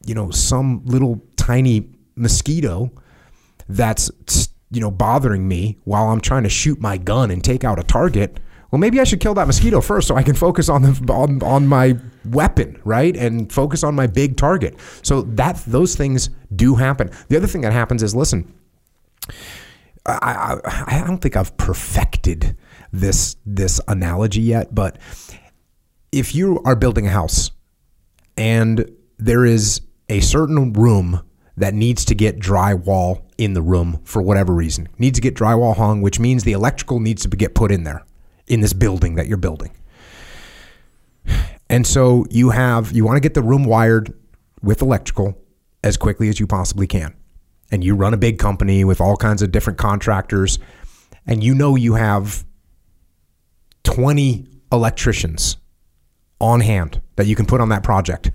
[0.05, 2.91] you know, some little tiny mosquito
[3.69, 4.11] that's,
[4.75, 7.83] you know, bothering me while I'm trying to shoot my gun and take out a
[7.83, 11.13] target, well, maybe I should kill that mosquito first so I can focus on the
[11.13, 13.17] on, on my weapon, right?
[13.17, 14.77] And focus on my big target.
[15.03, 17.11] So that those things do happen.
[17.29, 18.53] The other thing that happens is listen,
[20.07, 22.57] I, I, I don't think I've perfected
[22.93, 24.99] this this analogy yet, but
[26.11, 27.51] if you are building a house
[28.37, 31.23] and there is a certain room
[31.57, 35.77] that needs to get drywall in the room for whatever reason, needs to get drywall
[35.77, 38.05] hung, which means the electrical needs to get put in there
[38.47, 39.71] in this building that you're building.
[41.69, 44.13] And so you have you want to get the room wired
[44.63, 45.37] with electrical
[45.83, 47.15] as quickly as you possibly can.
[47.71, 50.59] And you run a big company with all kinds of different contractors
[51.27, 52.45] and you know you have
[53.85, 55.57] 20 electricians
[56.41, 58.31] on hand that you can put on that project.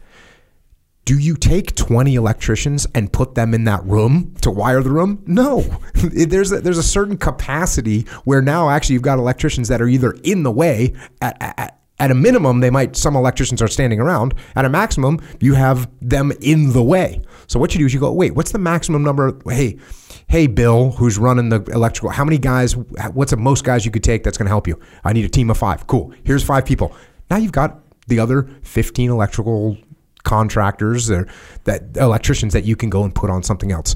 [1.05, 5.23] Do you take 20 electricians and put them in that room to wire the room?
[5.25, 5.61] No.
[5.93, 10.11] there's a, there's a certain capacity where now actually you've got electricians that are either
[10.23, 14.33] in the way at, at, at a minimum they might some electricians are standing around.
[14.55, 17.21] At a maximum you have them in the way.
[17.47, 19.37] So what you do is you go wait what's the maximum number?
[19.45, 19.79] Hey
[20.27, 22.75] hey bill who's running the electrical how many guys
[23.13, 24.79] what's the most guys you could take that's going to help you?
[25.03, 25.87] I need a team of five.
[25.87, 26.13] Cool.
[26.23, 26.95] Here's five people.
[27.31, 29.77] Now you've got the other 15 electrical
[30.23, 31.27] contractors or
[31.63, 33.95] that electricians that you can go and put on something else.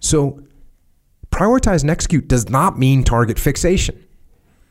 [0.00, 0.42] So
[1.30, 4.02] prioritize and execute does not mean target fixation.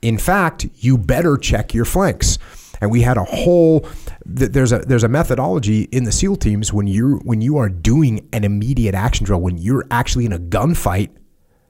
[0.02, 2.38] In fact, you better check your flanks.
[2.82, 3.88] And we had a whole
[4.26, 8.28] there's a there's a methodology in the SEAL teams when you when you are doing
[8.34, 11.10] an immediate action drill when you're actually in a gunfight,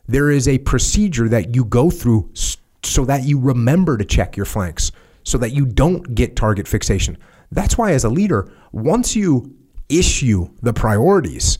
[0.07, 2.31] there is a procedure that you go through
[2.83, 4.91] so that you remember to check your flanks
[5.23, 7.17] so that you don't get target fixation.
[7.55, 9.55] That's why, as a leader, once you
[9.87, 11.57] issue the priorities,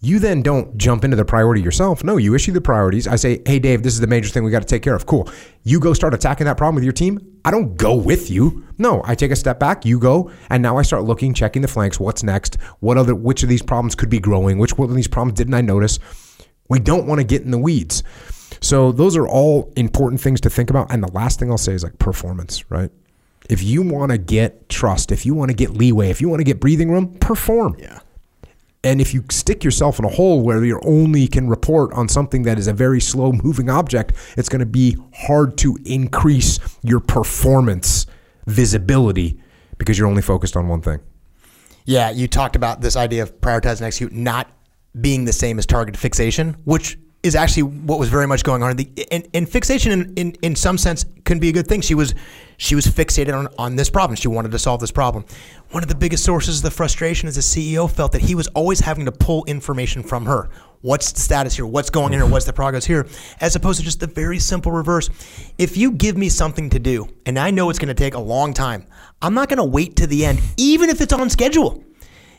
[0.00, 2.02] you then don't jump into the priority yourself.
[2.02, 3.06] No, you issue the priorities.
[3.06, 5.04] I say, hey, Dave, this is the major thing we got to take care of.
[5.04, 5.28] Cool.
[5.62, 7.38] You go start attacking that problem with your team.
[7.44, 8.64] I don't go with you.
[8.78, 9.84] No, I take a step back.
[9.84, 12.00] You go, and now I start looking, checking the flanks.
[12.00, 12.54] What's next?
[12.80, 13.14] What other?
[13.14, 14.56] Which of these problems could be growing?
[14.56, 15.98] Which one of these problems didn't I notice?
[16.70, 18.02] We don't want to get in the weeds.
[18.62, 20.90] So those are all important things to think about.
[20.90, 22.90] And the last thing I'll say is like performance, right?
[23.50, 26.40] If you want to get trust, if you want to get leeway, if you want
[26.40, 27.76] to get breathing room, perform.
[27.78, 27.98] Yeah.
[28.82, 32.44] And if you stick yourself in a hole where you only can report on something
[32.44, 37.00] that is a very slow moving object, it's going to be hard to increase your
[37.00, 38.06] performance
[38.46, 39.38] visibility
[39.78, 41.00] because you're only focused on one thing.
[41.84, 44.48] Yeah, you talked about this idea of prioritize and execute not
[45.00, 48.78] being the same as target fixation, which is actually what was very much going on.
[49.10, 51.80] And, and fixation, in, in, in some sense, can be a good thing.
[51.80, 52.14] She was
[52.60, 54.16] she was fixated on, on this problem.
[54.16, 55.24] She wanted to solve this problem.
[55.70, 58.48] One of the biggest sources of the frustration is the CEO felt that he was
[58.48, 60.50] always having to pull information from her.
[60.82, 61.64] What's the status here?
[61.64, 62.26] What's going on here?
[62.26, 63.06] What's the progress here?
[63.40, 65.08] As opposed to just the very simple reverse.
[65.56, 68.20] If you give me something to do, and I know it's going to take a
[68.20, 68.86] long time,
[69.22, 71.82] I'm not going to wait to the end, even if it's on schedule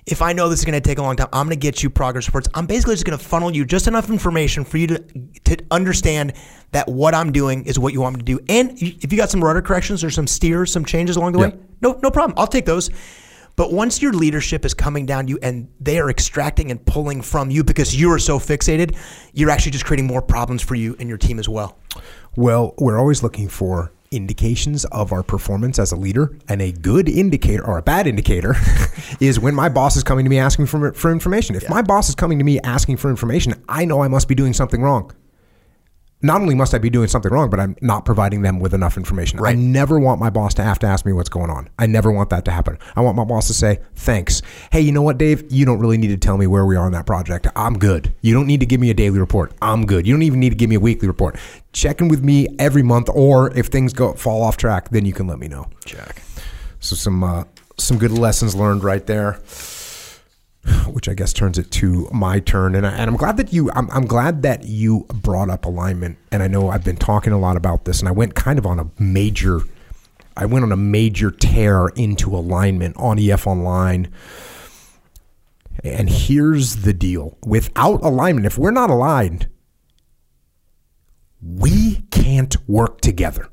[0.05, 1.83] if I know this is going to take a long time, I'm going to get
[1.83, 2.49] you progress reports.
[2.53, 4.99] I'm basically just going to funnel you just enough information for you to,
[5.45, 6.33] to understand
[6.71, 8.39] that what I'm doing is what you want me to do.
[8.49, 11.53] And if you got some rudder corrections or some steers, some changes along the way,
[11.81, 12.37] no, no problem.
[12.37, 12.89] I'll take those.
[13.55, 17.51] But once your leadership is coming down you and they are extracting and pulling from
[17.51, 18.97] you because you are so fixated,
[19.33, 21.77] you're actually just creating more problems for you and your team as well.
[22.35, 26.37] Well, we're always looking for indications of our performance as a leader.
[26.47, 28.55] And a good indicator or a bad indicator
[29.19, 31.55] is when my boss is coming to me asking for, for information.
[31.55, 34.35] If my boss is coming to me asking for information, I know I must be
[34.35, 35.11] doing something wrong
[36.21, 38.97] not only must I be doing something wrong, but I'm not providing them with enough
[38.97, 39.39] information.
[39.39, 39.55] Right.
[39.55, 41.69] I never want my boss to have to ask me what's going on.
[41.79, 42.77] I never want that to happen.
[42.95, 44.41] I want my boss to say, thanks.
[44.71, 45.51] Hey, you know what, Dave?
[45.51, 47.47] You don't really need to tell me where we are on that project.
[47.55, 48.13] I'm good.
[48.21, 49.53] You don't need to give me a daily report.
[49.61, 50.05] I'm good.
[50.05, 51.37] You don't even need to give me a weekly report.
[51.73, 55.13] Check in with me every month, or if things go fall off track, then you
[55.13, 55.67] can let me know.
[55.85, 56.21] Jack.
[56.79, 57.45] So some uh,
[57.77, 59.39] some good lessons learned right there
[60.87, 62.75] which I guess turns it to my turn.
[62.75, 66.17] And, I, and I'm glad that you, I'm, I'm glad that you brought up alignment.
[66.31, 68.65] And I know I've been talking a lot about this, and I went kind of
[68.65, 69.61] on a major,
[70.37, 74.09] I went on a major tear into alignment on EF Online.
[75.83, 79.47] And here's the deal: without alignment, if we're not aligned,
[81.41, 83.47] we can't work together.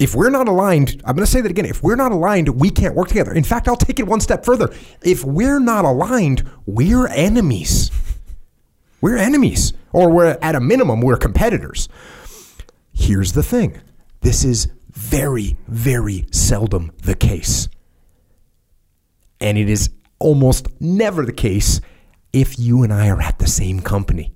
[0.00, 1.66] If we're not aligned, I'm going to say that again.
[1.66, 3.32] If we're not aligned, we can't work together.
[3.32, 4.74] In fact, I'll take it one step further.
[5.02, 7.92] If we're not aligned, we're enemies.
[9.00, 11.88] We're enemies, or we're at a minimum, we're competitors.
[12.92, 13.80] Here's the thing
[14.22, 17.68] this is very, very seldom the case.
[19.40, 21.80] And it is almost never the case
[22.32, 24.32] if you and I are at the same company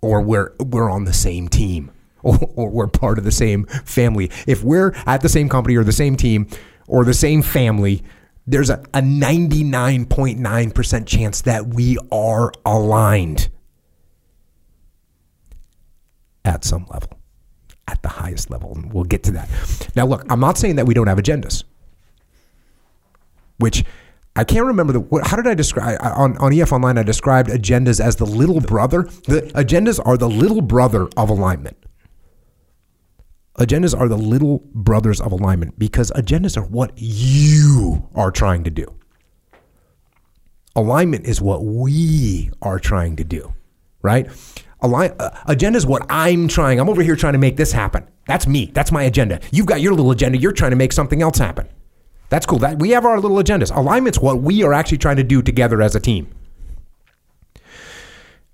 [0.00, 1.90] or we're, we're on the same team
[2.28, 4.30] or, or we're part of the same family.
[4.46, 6.48] If we're at the same company or the same team
[6.86, 8.02] or the same family,
[8.46, 13.50] there's a, a 99.9% chance that we are aligned
[16.44, 17.18] at some level,
[17.86, 18.72] at the highest level.
[18.74, 19.48] And we'll get to that.
[19.94, 21.64] Now, look, I'm not saying that we don't have agendas,
[23.58, 23.84] which
[24.34, 26.96] I can't remember the what, how did I describe on, on EF Online?
[26.96, 29.02] I described agendas as the little brother.
[29.24, 31.76] The agendas are the little brother of alignment.
[33.58, 38.70] Agendas are the little brothers of alignment because agendas are what you are trying to
[38.70, 38.86] do.
[40.76, 43.52] Alignment is what we are trying to do,
[44.00, 44.28] right?
[44.80, 46.78] Align, uh, agenda is what I'm trying.
[46.78, 48.06] I'm over here trying to make this happen.
[48.28, 48.66] That's me.
[48.66, 49.40] That's my agenda.
[49.50, 50.38] You've got your little agenda.
[50.38, 51.68] You're trying to make something else happen.
[52.28, 52.60] That's cool.
[52.60, 53.74] That we have our little agendas.
[53.74, 56.32] Alignment's what we are actually trying to do together as a team.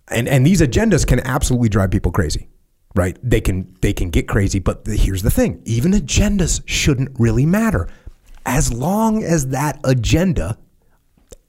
[0.08, 2.48] And and these agendas can absolutely drive people crazy
[2.94, 3.18] right?
[3.22, 7.88] They can they can get crazy, but here's the thing: even agendas shouldn't really matter,
[8.46, 10.58] as long as that agenda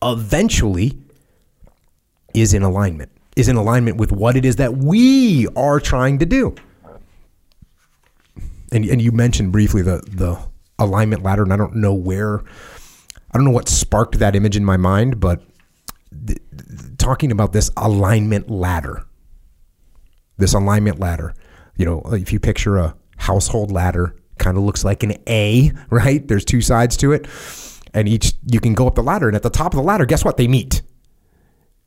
[0.02, 0.98] eventually
[2.34, 6.26] is in alignment, is in alignment with what it is that we are trying to
[6.26, 6.56] do.
[8.72, 10.38] And and you mentioned briefly the the
[10.80, 14.66] alignment ladder, and I don't know where, I don't know what sparked that image in
[14.66, 15.42] my mind, but.
[16.28, 16.40] Th-
[16.98, 19.06] talking about this alignment ladder,
[20.38, 21.34] this alignment ladder.
[21.78, 26.26] You know, if you picture a household ladder, kind of looks like an A, right?
[26.28, 27.28] There's two sides to it.
[27.94, 30.06] And each you can go up the ladder and at the top of the ladder,
[30.06, 30.38] guess what?
[30.38, 30.82] They meet.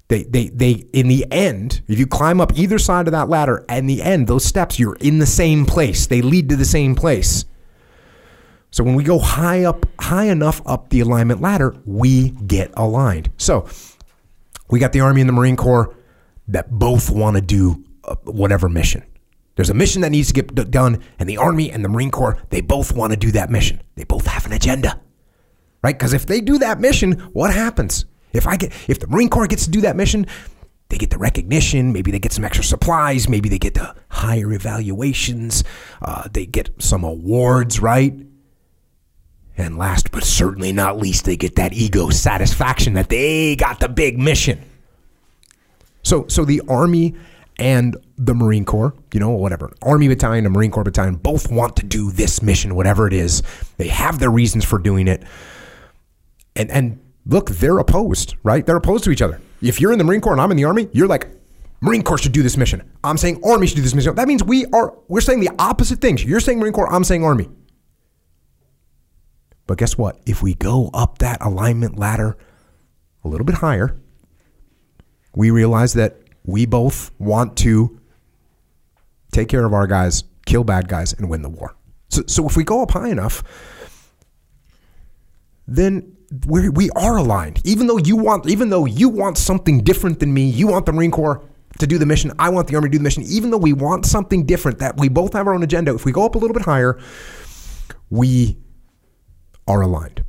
[0.09, 3.65] They they they in the end, if you climb up either side of that ladder,
[3.69, 6.07] in the end, those steps, you're in the same place.
[6.07, 7.45] They lead to the same place.
[8.71, 13.31] So when we go high up, high enough up the alignment ladder, we get aligned.
[13.37, 13.69] So
[14.71, 15.95] we got the Army and the Marine Corps
[16.49, 17.85] that both want to do
[18.25, 19.05] whatever mission.
[19.57, 22.39] There's a mission that needs to get done, and the Army and the Marine Corps,
[22.51, 23.83] they both want to do that mission.
[23.97, 25.01] They both have an agenda,
[25.83, 25.99] right?
[25.99, 28.05] Because if they do that mission, what happens?
[28.33, 30.27] If I get, if the Marine Corps gets to do that mission,
[30.91, 31.93] they get the recognition.
[31.93, 33.29] Maybe they get some extra supplies.
[33.29, 35.65] Maybe they get the higher evaluations.
[36.01, 38.15] Uh, they get some awards, right?
[39.57, 43.89] And last but certainly not least, they get that ego satisfaction that they got the
[43.89, 44.63] big mission.
[46.03, 47.17] So, so the Army
[47.59, 51.77] and the Marine Corps, you know, whatever, Army battalion and Marine Corps battalion both want
[51.77, 53.43] to do this mission, whatever it is.
[53.77, 55.23] They have their reasons for doing it.
[56.55, 58.65] And and look, they're opposed, right?
[58.65, 59.41] They're opposed to each other.
[59.61, 61.29] If you're in the Marine Corps and I'm in the Army, you're like,
[61.81, 62.89] Marine Corps should do this mission.
[63.03, 64.15] I'm saying Army should do this mission.
[64.15, 66.25] That means we are we're saying the opposite things.
[66.25, 67.49] You're saying Marine Corps, I'm saying Army.
[69.67, 70.19] But guess what?
[70.27, 72.39] If we go up that alignment ladder
[73.23, 73.97] a little bit higher,
[75.35, 76.17] we realize that
[76.49, 78.01] we both want to
[79.33, 81.77] take care of our guys, kill bad guys, and win the war.
[82.09, 83.43] So, so if we go up high enough,
[85.67, 87.61] then we we are aligned.
[87.65, 90.93] Even though you want, even though you want something different than me, you want the
[90.93, 91.45] Marine Corps
[91.81, 92.33] to do the mission.
[92.39, 93.25] I want the Army to do the mission.
[93.25, 95.95] Even though we want something different, that we both have our own agenda.
[95.95, 96.99] If we go up a little bit higher,
[98.09, 98.57] we
[99.67, 100.25] are aligned.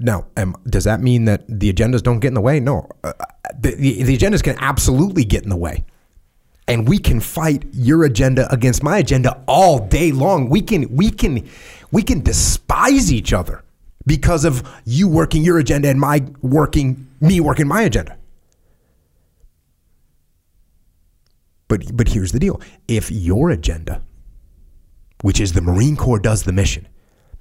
[0.00, 2.60] Now, um, does that mean that the agendas don't get in the way?
[2.60, 3.12] No, uh,
[3.58, 5.84] the, the, the agendas can absolutely get in the way.
[6.68, 10.48] and we can fight your agenda against my agenda all day long.
[10.48, 11.48] We can we can
[11.90, 13.64] we can despise each other
[14.06, 18.16] because of you working your agenda and my working me working my agenda.
[21.68, 22.60] But but here's the deal.
[22.88, 24.02] If your agenda,
[25.22, 26.86] which is the Marine Corps does the mission,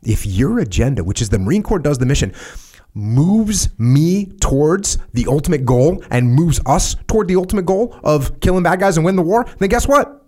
[0.03, 2.33] if your agenda, which is the Marine Corps does the mission,
[2.93, 8.63] moves me towards the ultimate goal and moves us toward the ultimate goal of killing
[8.63, 10.25] bad guys and win the war, then guess what?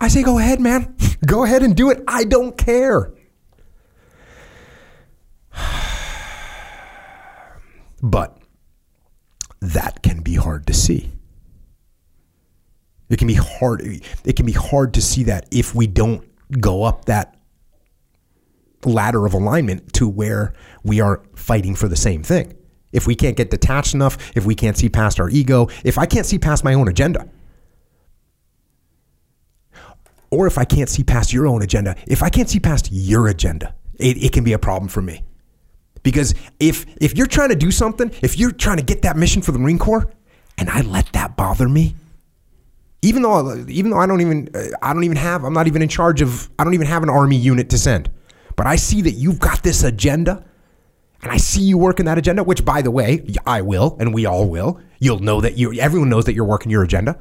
[0.00, 0.96] I say go ahead, man.
[1.26, 2.02] go ahead and do it.
[2.06, 3.12] I don't care.
[8.04, 8.36] But
[9.60, 11.12] that can be hard to see.
[13.08, 13.80] It can be hard.
[14.24, 16.26] It can be hard to see that if we don't
[16.60, 17.36] go up that
[18.84, 22.56] ladder of alignment to where we are fighting for the same thing.
[22.92, 26.06] If we can't get detached enough, if we can't see past our ego, if I
[26.06, 27.28] can't see past my own agenda,
[30.30, 33.28] or if I can't see past your own agenda, if I can't see past your
[33.28, 35.24] agenda, it, it can be a problem for me.
[36.02, 39.40] Because if if you're trying to do something, if you're trying to get that mission
[39.40, 40.10] for the Marine Corps,
[40.58, 41.94] and I let that bother me,
[43.02, 45.82] even though even though I don't even uh, I don't even have I'm not even
[45.82, 48.10] in charge of I don't even have an army unit to send,
[48.56, 50.44] but I see that you've got this agenda,
[51.22, 52.42] and I see you working that agenda.
[52.44, 54.80] Which, by the way, I will, and we all will.
[54.98, 57.18] You'll know that you everyone knows that you're working your agenda.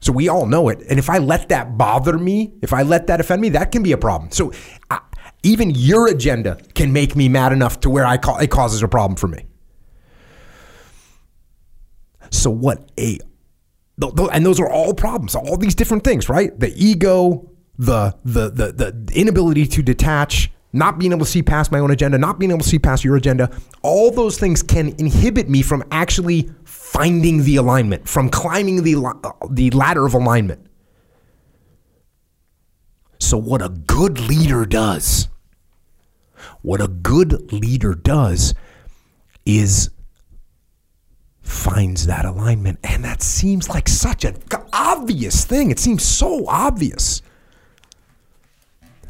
[0.00, 0.80] So we all know it.
[0.88, 3.82] And if I let that bother me, if I let that offend me, that can
[3.82, 4.30] be a problem.
[4.30, 4.52] So
[4.90, 5.00] I,
[5.42, 8.88] even your agenda can make me mad enough to where I call, it causes a
[8.88, 9.46] problem for me.
[12.30, 13.18] So what a
[14.32, 16.56] and those are all problems, all these different things, right?
[16.58, 21.70] The ego, the the the the inability to detach, not being able to see past
[21.70, 23.50] my own agenda, not being able to see past your agenda,
[23.82, 29.30] all those things can inhibit me from actually finding the alignment, from climbing the uh,
[29.50, 30.66] the ladder of alignment.
[33.20, 35.28] So what a good leader does,
[36.62, 38.54] what a good leader does
[39.44, 39.90] is
[41.42, 42.78] finds that alignment.
[42.84, 44.36] And that seems like such an
[44.72, 45.70] obvious thing.
[45.70, 47.22] It seems so obvious.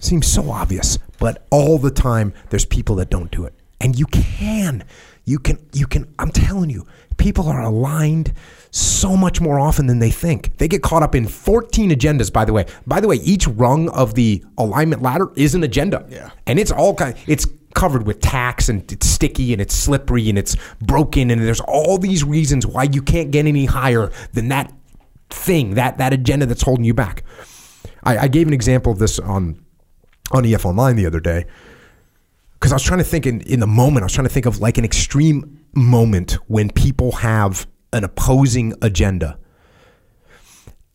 [0.01, 0.99] Seems so obvious.
[1.19, 3.55] But all the time, there's people that don't do it.
[3.81, 4.85] And you can.
[5.25, 6.87] You can, you can, I'm telling you,
[7.19, 8.33] people are aligned
[8.71, 10.57] so much more often than they think.
[10.57, 12.65] They get caught up in 14 agendas, by the way.
[12.87, 16.07] By the way, each rung of the alignment ladder is an agenda.
[16.09, 16.31] Yeah.
[16.47, 20.39] And it's all kind it's covered with tacks and it's sticky and it's slippery and
[20.39, 24.73] it's broken and there's all these reasons why you can't get any higher than that
[25.29, 27.23] thing, that that agenda that's holding you back.
[28.05, 29.63] I, I gave an example of this on
[30.33, 31.47] on EF Online the other day
[32.59, 34.47] because I was trying to think in, in the moment, I was trying to think
[34.47, 39.39] of like an extreme moment when people have an opposing agenda.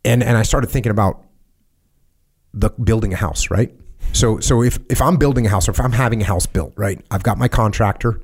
[0.06, 1.24] And and I started thinking about
[2.54, 3.74] the building a house, right?
[4.12, 6.74] So so if if I'm building a house or if I'm having a house built,
[6.76, 7.04] right?
[7.10, 8.22] I've got my contractor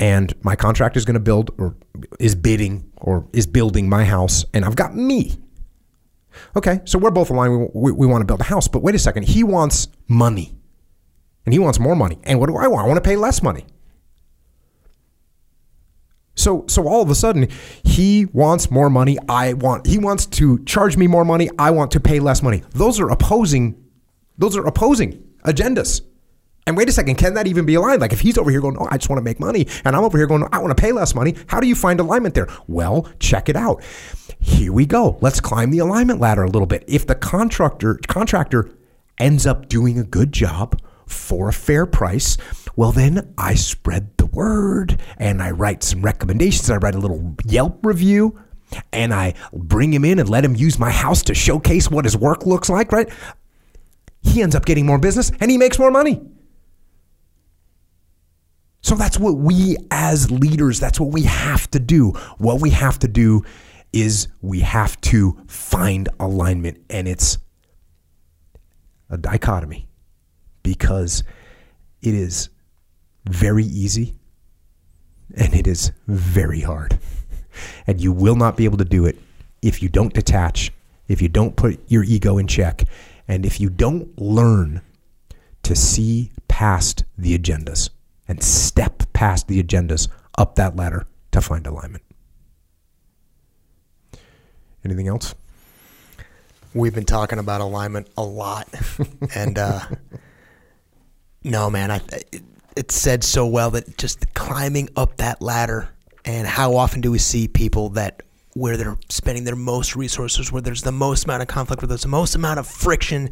[0.00, 1.76] and my contractor is going to build or
[2.18, 5.36] is bidding or is building my house and I've got me.
[6.56, 7.70] Okay, so we're both aligned.
[7.74, 9.24] We, we, we want to build a house, but wait a second.
[9.24, 10.54] He wants money
[11.44, 12.18] and he wants more money.
[12.24, 12.84] And what do I want?
[12.84, 13.66] I want to pay less money.
[16.36, 17.48] So so all of a sudden
[17.84, 19.18] he wants more money.
[19.28, 21.48] I want he wants to charge me more money.
[21.58, 22.62] I want to pay less money.
[22.70, 23.80] Those are opposing
[24.36, 26.02] those are opposing agendas.
[26.66, 28.00] And wait a second, can that even be aligned?
[28.00, 30.02] Like if he's over here going, "Oh, I just want to make money," and I'm
[30.02, 32.48] over here going, "I want to pay less money." How do you find alignment there?
[32.66, 33.82] Well, check it out.
[34.40, 35.18] Here we go.
[35.20, 36.84] Let's climb the alignment ladder a little bit.
[36.86, 38.70] If the contractor contractor
[39.18, 42.38] ends up doing a good job for a fair price,
[42.76, 46.70] well then I spread the word and I write some recommendations.
[46.70, 48.40] I write a little Yelp review
[48.92, 52.16] and I bring him in and let him use my house to showcase what his
[52.16, 53.08] work looks like, right?
[54.22, 56.22] He ends up getting more business and he makes more money.
[58.84, 62.10] So that's what we as leaders, that's what we have to do.
[62.36, 63.42] What we have to do
[63.94, 67.38] is we have to find alignment and it's
[69.08, 69.88] a dichotomy
[70.62, 71.24] because
[72.02, 72.50] it is
[73.24, 74.16] very easy
[75.34, 76.98] and it is very hard.
[77.86, 79.16] And you will not be able to do it
[79.62, 80.72] if you don't detach,
[81.08, 82.82] if you don't put your ego in check,
[83.28, 84.82] and if you don't learn
[85.62, 87.88] to see past the agendas
[88.28, 92.02] and step past the agendas up that ladder to find alignment.
[94.84, 95.34] Anything else?
[96.74, 98.68] We've been talking about alignment a lot.
[99.34, 99.80] and uh,
[101.42, 102.00] no, man, I,
[102.32, 102.42] it,
[102.76, 105.88] it said so well that just climbing up that ladder
[106.24, 108.22] and how often do we see people that
[108.54, 112.02] where they're spending their most resources, where there's the most amount of conflict, where there's
[112.02, 113.28] the most amount of friction,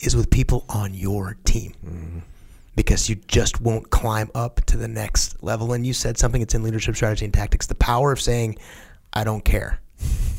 [0.00, 1.72] is with people on your team.
[1.84, 2.18] Mm-hmm.
[2.76, 5.72] Because you just won't climb up to the next level.
[5.72, 8.58] And you said something, it's in leadership strategy and tactics the power of saying,
[9.12, 9.80] I don't care.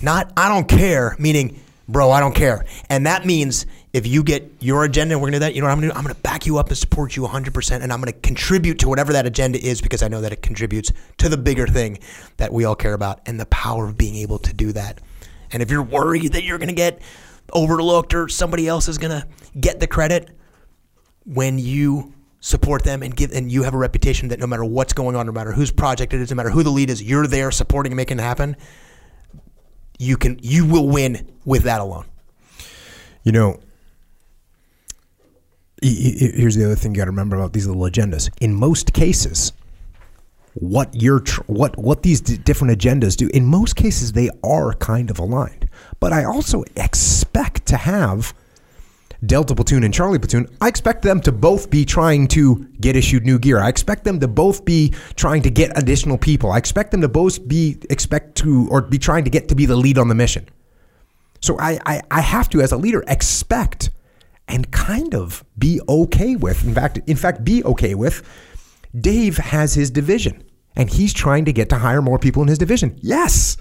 [0.01, 2.65] Not, I don't care, meaning, bro, I don't care.
[2.89, 5.67] And that means if you get your agenda and we're gonna do that, you know
[5.67, 5.97] what I'm gonna do?
[5.97, 9.13] I'm gonna back you up and support you 100%, and I'm gonna contribute to whatever
[9.13, 11.99] that agenda is because I know that it contributes to the bigger thing
[12.37, 14.99] that we all care about and the power of being able to do that.
[15.51, 17.01] And if you're worried that you're gonna get
[17.53, 19.25] overlooked or somebody else is gonna
[19.59, 20.29] get the credit,
[21.25, 24.93] when you support them and give and you have a reputation that no matter what's
[24.93, 27.27] going on, no matter whose project it is, no matter who the lead is, you're
[27.27, 28.55] there supporting and making it happen.
[29.97, 32.05] You can you will win with that alone.
[33.23, 33.59] You know,
[35.81, 38.29] here's the other thing you got to remember about these little agendas.
[38.39, 39.51] In most cases,
[40.53, 45.09] what you're tr- what what these different agendas do, in most cases, they are kind
[45.09, 45.69] of aligned.
[45.99, 48.33] But I also expect to have
[49.27, 50.47] Delta Platoon and Charlie Platoon.
[50.61, 53.59] I expect them to both be trying to get issued new gear.
[53.59, 56.51] I expect them to both be trying to get additional people.
[56.51, 59.65] I expect them to both be expect to or be trying to get to be
[59.65, 60.47] the lead on the mission.
[61.41, 63.91] So I, I, I have to, as a leader, expect
[64.47, 66.65] and kind of be okay with.
[66.65, 68.23] In fact, in fact, be okay with.
[68.99, 70.43] Dave has his division,
[70.75, 72.97] and he's trying to get to hire more people in his division.
[73.01, 73.57] Yes.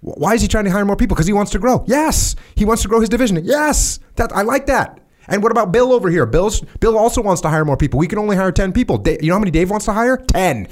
[0.00, 1.14] Why is he trying to hire more people?
[1.14, 1.84] Because he wants to grow.
[1.86, 2.36] Yes.
[2.54, 3.40] He wants to grow his division.
[3.44, 3.98] Yes.
[4.16, 5.00] That I like that.
[5.26, 6.24] And what about Bill over here?
[6.24, 7.98] Bill's Bill also wants to hire more people.
[7.98, 8.96] We can only hire 10 people.
[8.96, 10.16] Dave, you know how many Dave wants to hire?
[10.16, 10.68] 10.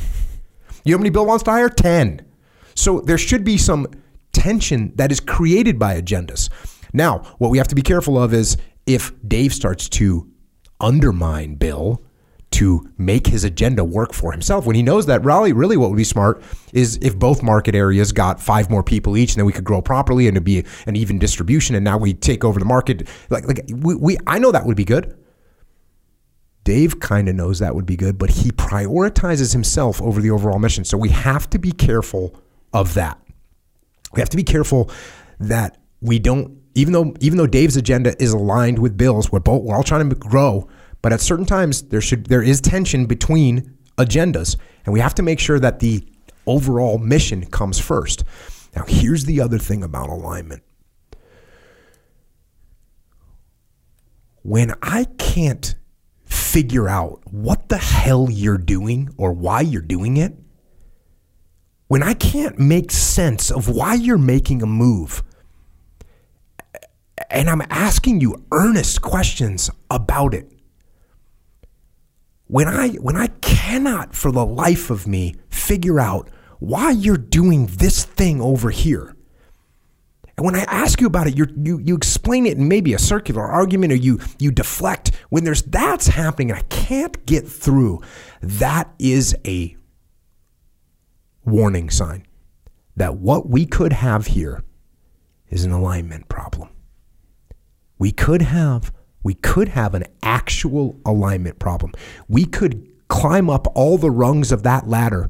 [0.85, 1.69] You know how many Bill wants to hire?
[1.69, 2.25] 10.
[2.75, 3.87] So there should be some
[4.33, 6.49] tension that is created by agendas.
[6.93, 8.57] Now, what we have to be careful of is
[8.87, 10.31] if Dave starts to
[10.81, 12.03] undermine Bill
[12.57, 14.65] to make his agenda work for himself.
[14.65, 16.43] When he knows that Raleigh really what would be smart
[16.73, 19.83] is if both market areas got five more people each and then we could grow
[19.83, 23.09] properly and it'd be an even distribution and now we take over the market.
[23.29, 25.19] Like like we, we I know that would be good.
[26.65, 30.59] Dave kind of knows that would be good but he prioritizes himself over the overall
[30.59, 30.85] mission.
[30.87, 32.43] So we have to be careful
[32.73, 33.21] of that.
[34.15, 34.91] We have to be careful
[35.41, 39.63] that we don't even though even though Dave's agenda is aligned with Bill's, we're both
[39.63, 40.69] we're all trying to grow,
[41.07, 45.23] but at certain times there should there is tension between agendas, and we have to
[45.23, 46.05] make sure that the
[46.49, 48.25] overall mission comes first.
[48.75, 50.65] Now, here's the other thing about alignment.
[54.43, 55.77] When I can't
[56.25, 60.37] figure out what the hell you're doing or why you're doing it,
[61.87, 65.23] when I can't make sense of why you're making a move,
[67.31, 70.51] and I'm asking you earnest questions about it.
[72.49, 77.67] When I when I cannot for the life of me figure out why you're doing
[77.67, 79.17] this thing over here.
[80.37, 82.99] And when I ask you about it, you you you explain it in maybe a
[82.99, 85.13] circular argument or you you deflect.
[85.31, 88.03] When there's that's happening and I can't get through,
[88.43, 89.77] that is a
[91.45, 92.27] warning sign
[92.97, 94.63] that what we could have here
[95.49, 96.69] is an alignment problem.
[97.99, 98.93] We could have
[99.27, 101.93] we could have an actual alignment problem.
[102.29, 105.29] We could climb up all the rungs of that ladder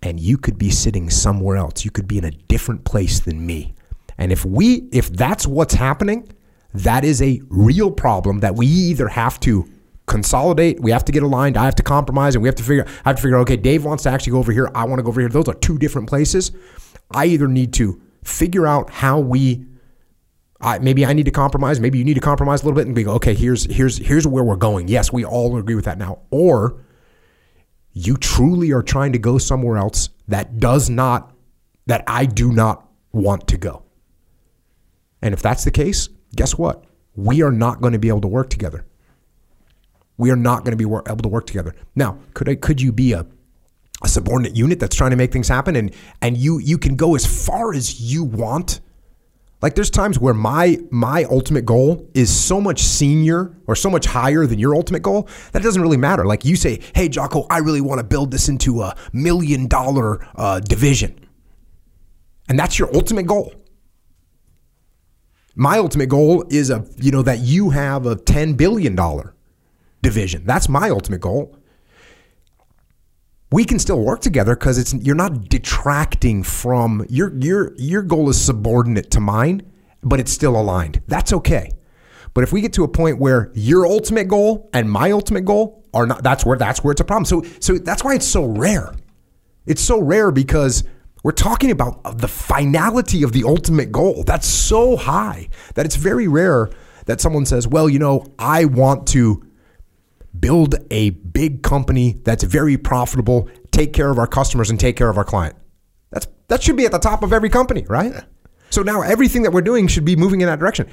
[0.00, 1.84] and you could be sitting somewhere else.
[1.84, 3.74] You could be in a different place than me.
[4.16, 6.28] And if we if that's what's happening,
[6.72, 9.68] that is a real problem that we either have to
[10.06, 12.86] consolidate, we have to get aligned, I have to compromise, and we have to figure
[13.04, 15.02] I have to figure okay, Dave wants to actually go over here, I want to
[15.02, 15.28] go over here.
[15.28, 16.52] Those are two different places.
[17.10, 19.66] I either need to figure out how we
[20.60, 21.80] I, maybe I need to compromise.
[21.80, 24.26] Maybe you need to compromise a little bit and be go, okay, here's here's here's
[24.26, 24.88] where we're going.
[24.88, 26.20] Yes, we all agree with that now.
[26.30, 26.84] Or
[27.92, 31.34] you truly are trying to go somewhere else that does not
[31.86, 33.82] that I do not want to go.
[35.22, 36.84] And if that's the case, guess what?
[37.14, 38.84] We are not going to be able to work together.
[40.18, 41.74] We are not going to be able to work together.
[41.94, 43.26] Now, could I, could you be a
[44.02, 45.90] a subordinate unit that's trying to make things happen and
[46.20, 48.80] and you you can go as far as you want
[49.62, 54.04] like there's times where my my ultimate goal is so much senior or so much
[54.04, 56.26] higher than your ultimate goal that it doesn't really matter.
[56.26, 60.26] Like you say, "Hey, Jocko, I really want to build this into a million dollar
[60.36, 61.18] uh, division,"
[62.48, 63.54] and that's your ultimate goal.
[65.54, 69.34] My ultimate goal is a you know that you have a ten billion dollar
[70.02, 70.44] division.
[70.44, 71.56] That's my ultimate goal
[73.52, 78.28] we can still work together because it's you're not detracting from your your your goal
[78.28, 79.62] is subordinate to mine,
[80.02, 81.00] but it's still aligned.
[81.06, 81.70] That's okay.
[82.34, 85.84] But if we get to a point where your ultimate goal and my ultimate goal
[85.94, 87.24] are not, that's where that's where it's a problem.
[87.24, 88.94] So so that's why it's so rare.
[89.64, 90.84] It's so rare because
[91.26, 94.22] We're talking about the finality of the ultimate goal.
[94.22, 96.70] That's so high that it's very rare
[97.06, 99.42] that someone says, well, you know, I want to
[100.40, 105.08] build a big company that's very profitable, take care of our customers, and take care
[105.08, 105.56] of our client.
[106.10, 108.12] That's that should be at the top of every company, right?
[108.70, 110.88] So now everything that we're doing should be moving in that direction.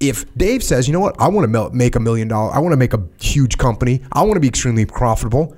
[0.00, 2.72] If Dave says, you know what, I want to make a million dollars, I want
[2.72, 5.56] to make a huge company, I want to be extremely profitable,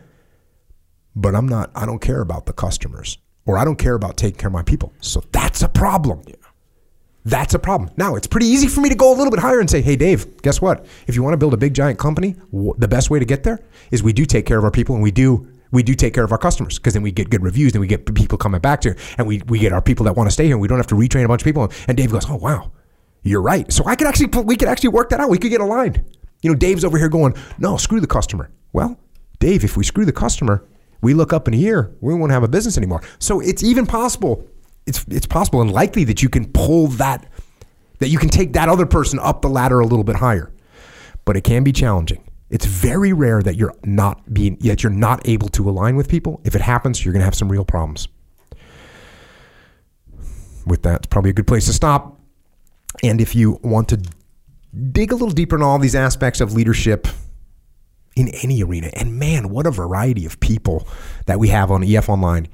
[1.15, 4.39] but I'm not, I don't care about the customers or I don't care about taking
[4.39, 4.93] care of my people.
[5.01, 6.23] So that's a problem.
[7.27, 7.91] That's a problem.
[7.97, 9.97] Now, it's pretty easy for me to go a little bit higher and say, hey,
[9.97, 10.87] Dave, guess what?
[11.09, 13.59] If you want to build a big, giant company, the best way to get there
[13.91, 16.23] is we do take care of our people and we do we do take care
[16.23, 18.81] of our customers because then we get good reviews and we get people coming back
[18.83, 20.79] to and we, we get our people that want to stay here and we don't
[20.79, 21.69] have to retrain a bunch of people.
[21.89, 22.71] And dave goes oh wow.
[23.25, 23.71] You're right.
[23.73, 25.29] So i could actually we could actually work that out.
[25.29, 26.05] We could get aligned.
[26.43, 28.53] You know dave's over here going no screw the customer.
[28.73, 29.01] Well
[29.41, 30.65] dave if we screw the customer
[31.03, 33.03] we look up in a year we won't have a business anymore.
[33.19, 34.49] So it's even possible
[34.87, 37.27] it's it's possible and likely that you can pull that
[37.99, 40.53] that you can take that other person up the ladder a little bit higher.
[41.25, 42.23] But it can be challenging.
[42.51, 46.41] It's very rare that you're not being yet you're not able to align with people.
[46.45, 48.09] If it happens, you're going to have some real problems.
[50.65, 52.21] With that, it's probably a good place to stop.
[53.03, 54.01] And if you want to
[54.93, 57.07] dig a little deeper in all these aspects of leadership
[58.17, 60.89] in any arena, and man, what a variety of people
[61.27, 62.49] that we have on EF Online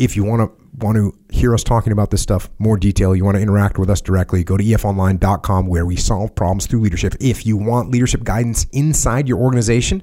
[0.00, 3.24] if you want to want to hear us talking about this stuff more detail, you
[3.24, 7.14] want to interact with us directly, go to efonline.com where we solve problems through leadership.
[7.20, 10.02] If you want leadership guidance inside your organization,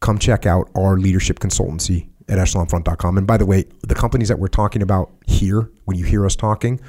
[0.00, 3.18] come check out our leadership consultancy at echelonfront.com.
[3.18, 6.34] And by the way, the companies that we're talking about here, when you hear us
[6.34, 6.80] talking,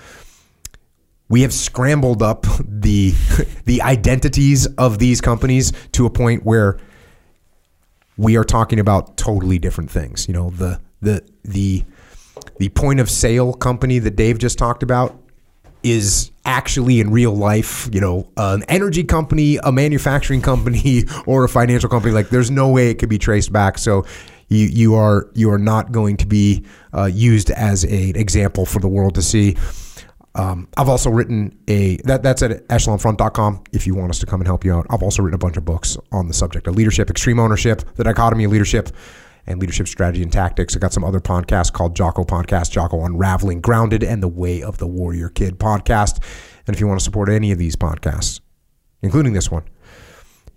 [1.30, 3.14] we have scrambled up the
[3.66, 6.80] the identities of these companies to a point where
[8.18, 10.28] we are talking about totally different things.
[10.28, 11.84] You know, the the the
[12.58, 15.20] the point of sale company that Dave just talked about
[15.84, 21.50] is actually in real life, you know, an energy company, a manufacturing company, or a
[21.50, 22.14] financial company.
[22.14, 23.78] Like, there's no way it could be traced back.
[23.78, 24.06] So,
[24.50, 28.80] you you are you are not going to be uh, used as an example for
[28.80, 29.58] the world to see.
[30.36, 34.40] Um, I've also written a that that's at echelonfront.com if you want us to come
[34.40, 34.86] and help you out.
[34.90, 38.04] I've also written a bunch of books on the subject of leadership, extreme ownership, the
[38.04, 38.90] dichotomy of leadership
[39.48, 40.76] and leadership strategy and tactics.
[40.76, 44.78] I got some other podcasts called Jocko Podcast, Jocko Unraveling Grounded, and the Way of
[44.78, 46.22] the Warrior Kid podcast.
[46.68, 48.42] And if you want to support any of these podcasts,
[49.02, 49.64] including this one,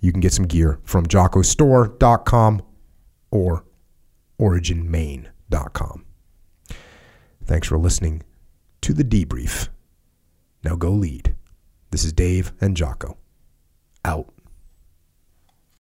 [0.01, 2.63] you can get some gear from jockostore.com
[3.31, 3.65] or
[4.41, 6.05] originmain.com.
[7.45, 8.23] Thanks for listening
[8.81, 9.69] to the debrief.
[10.65, 11.35] Now go lead.
[11.91, 13.19] This is Dave and Jocko.
[14.05, 14.33] Out.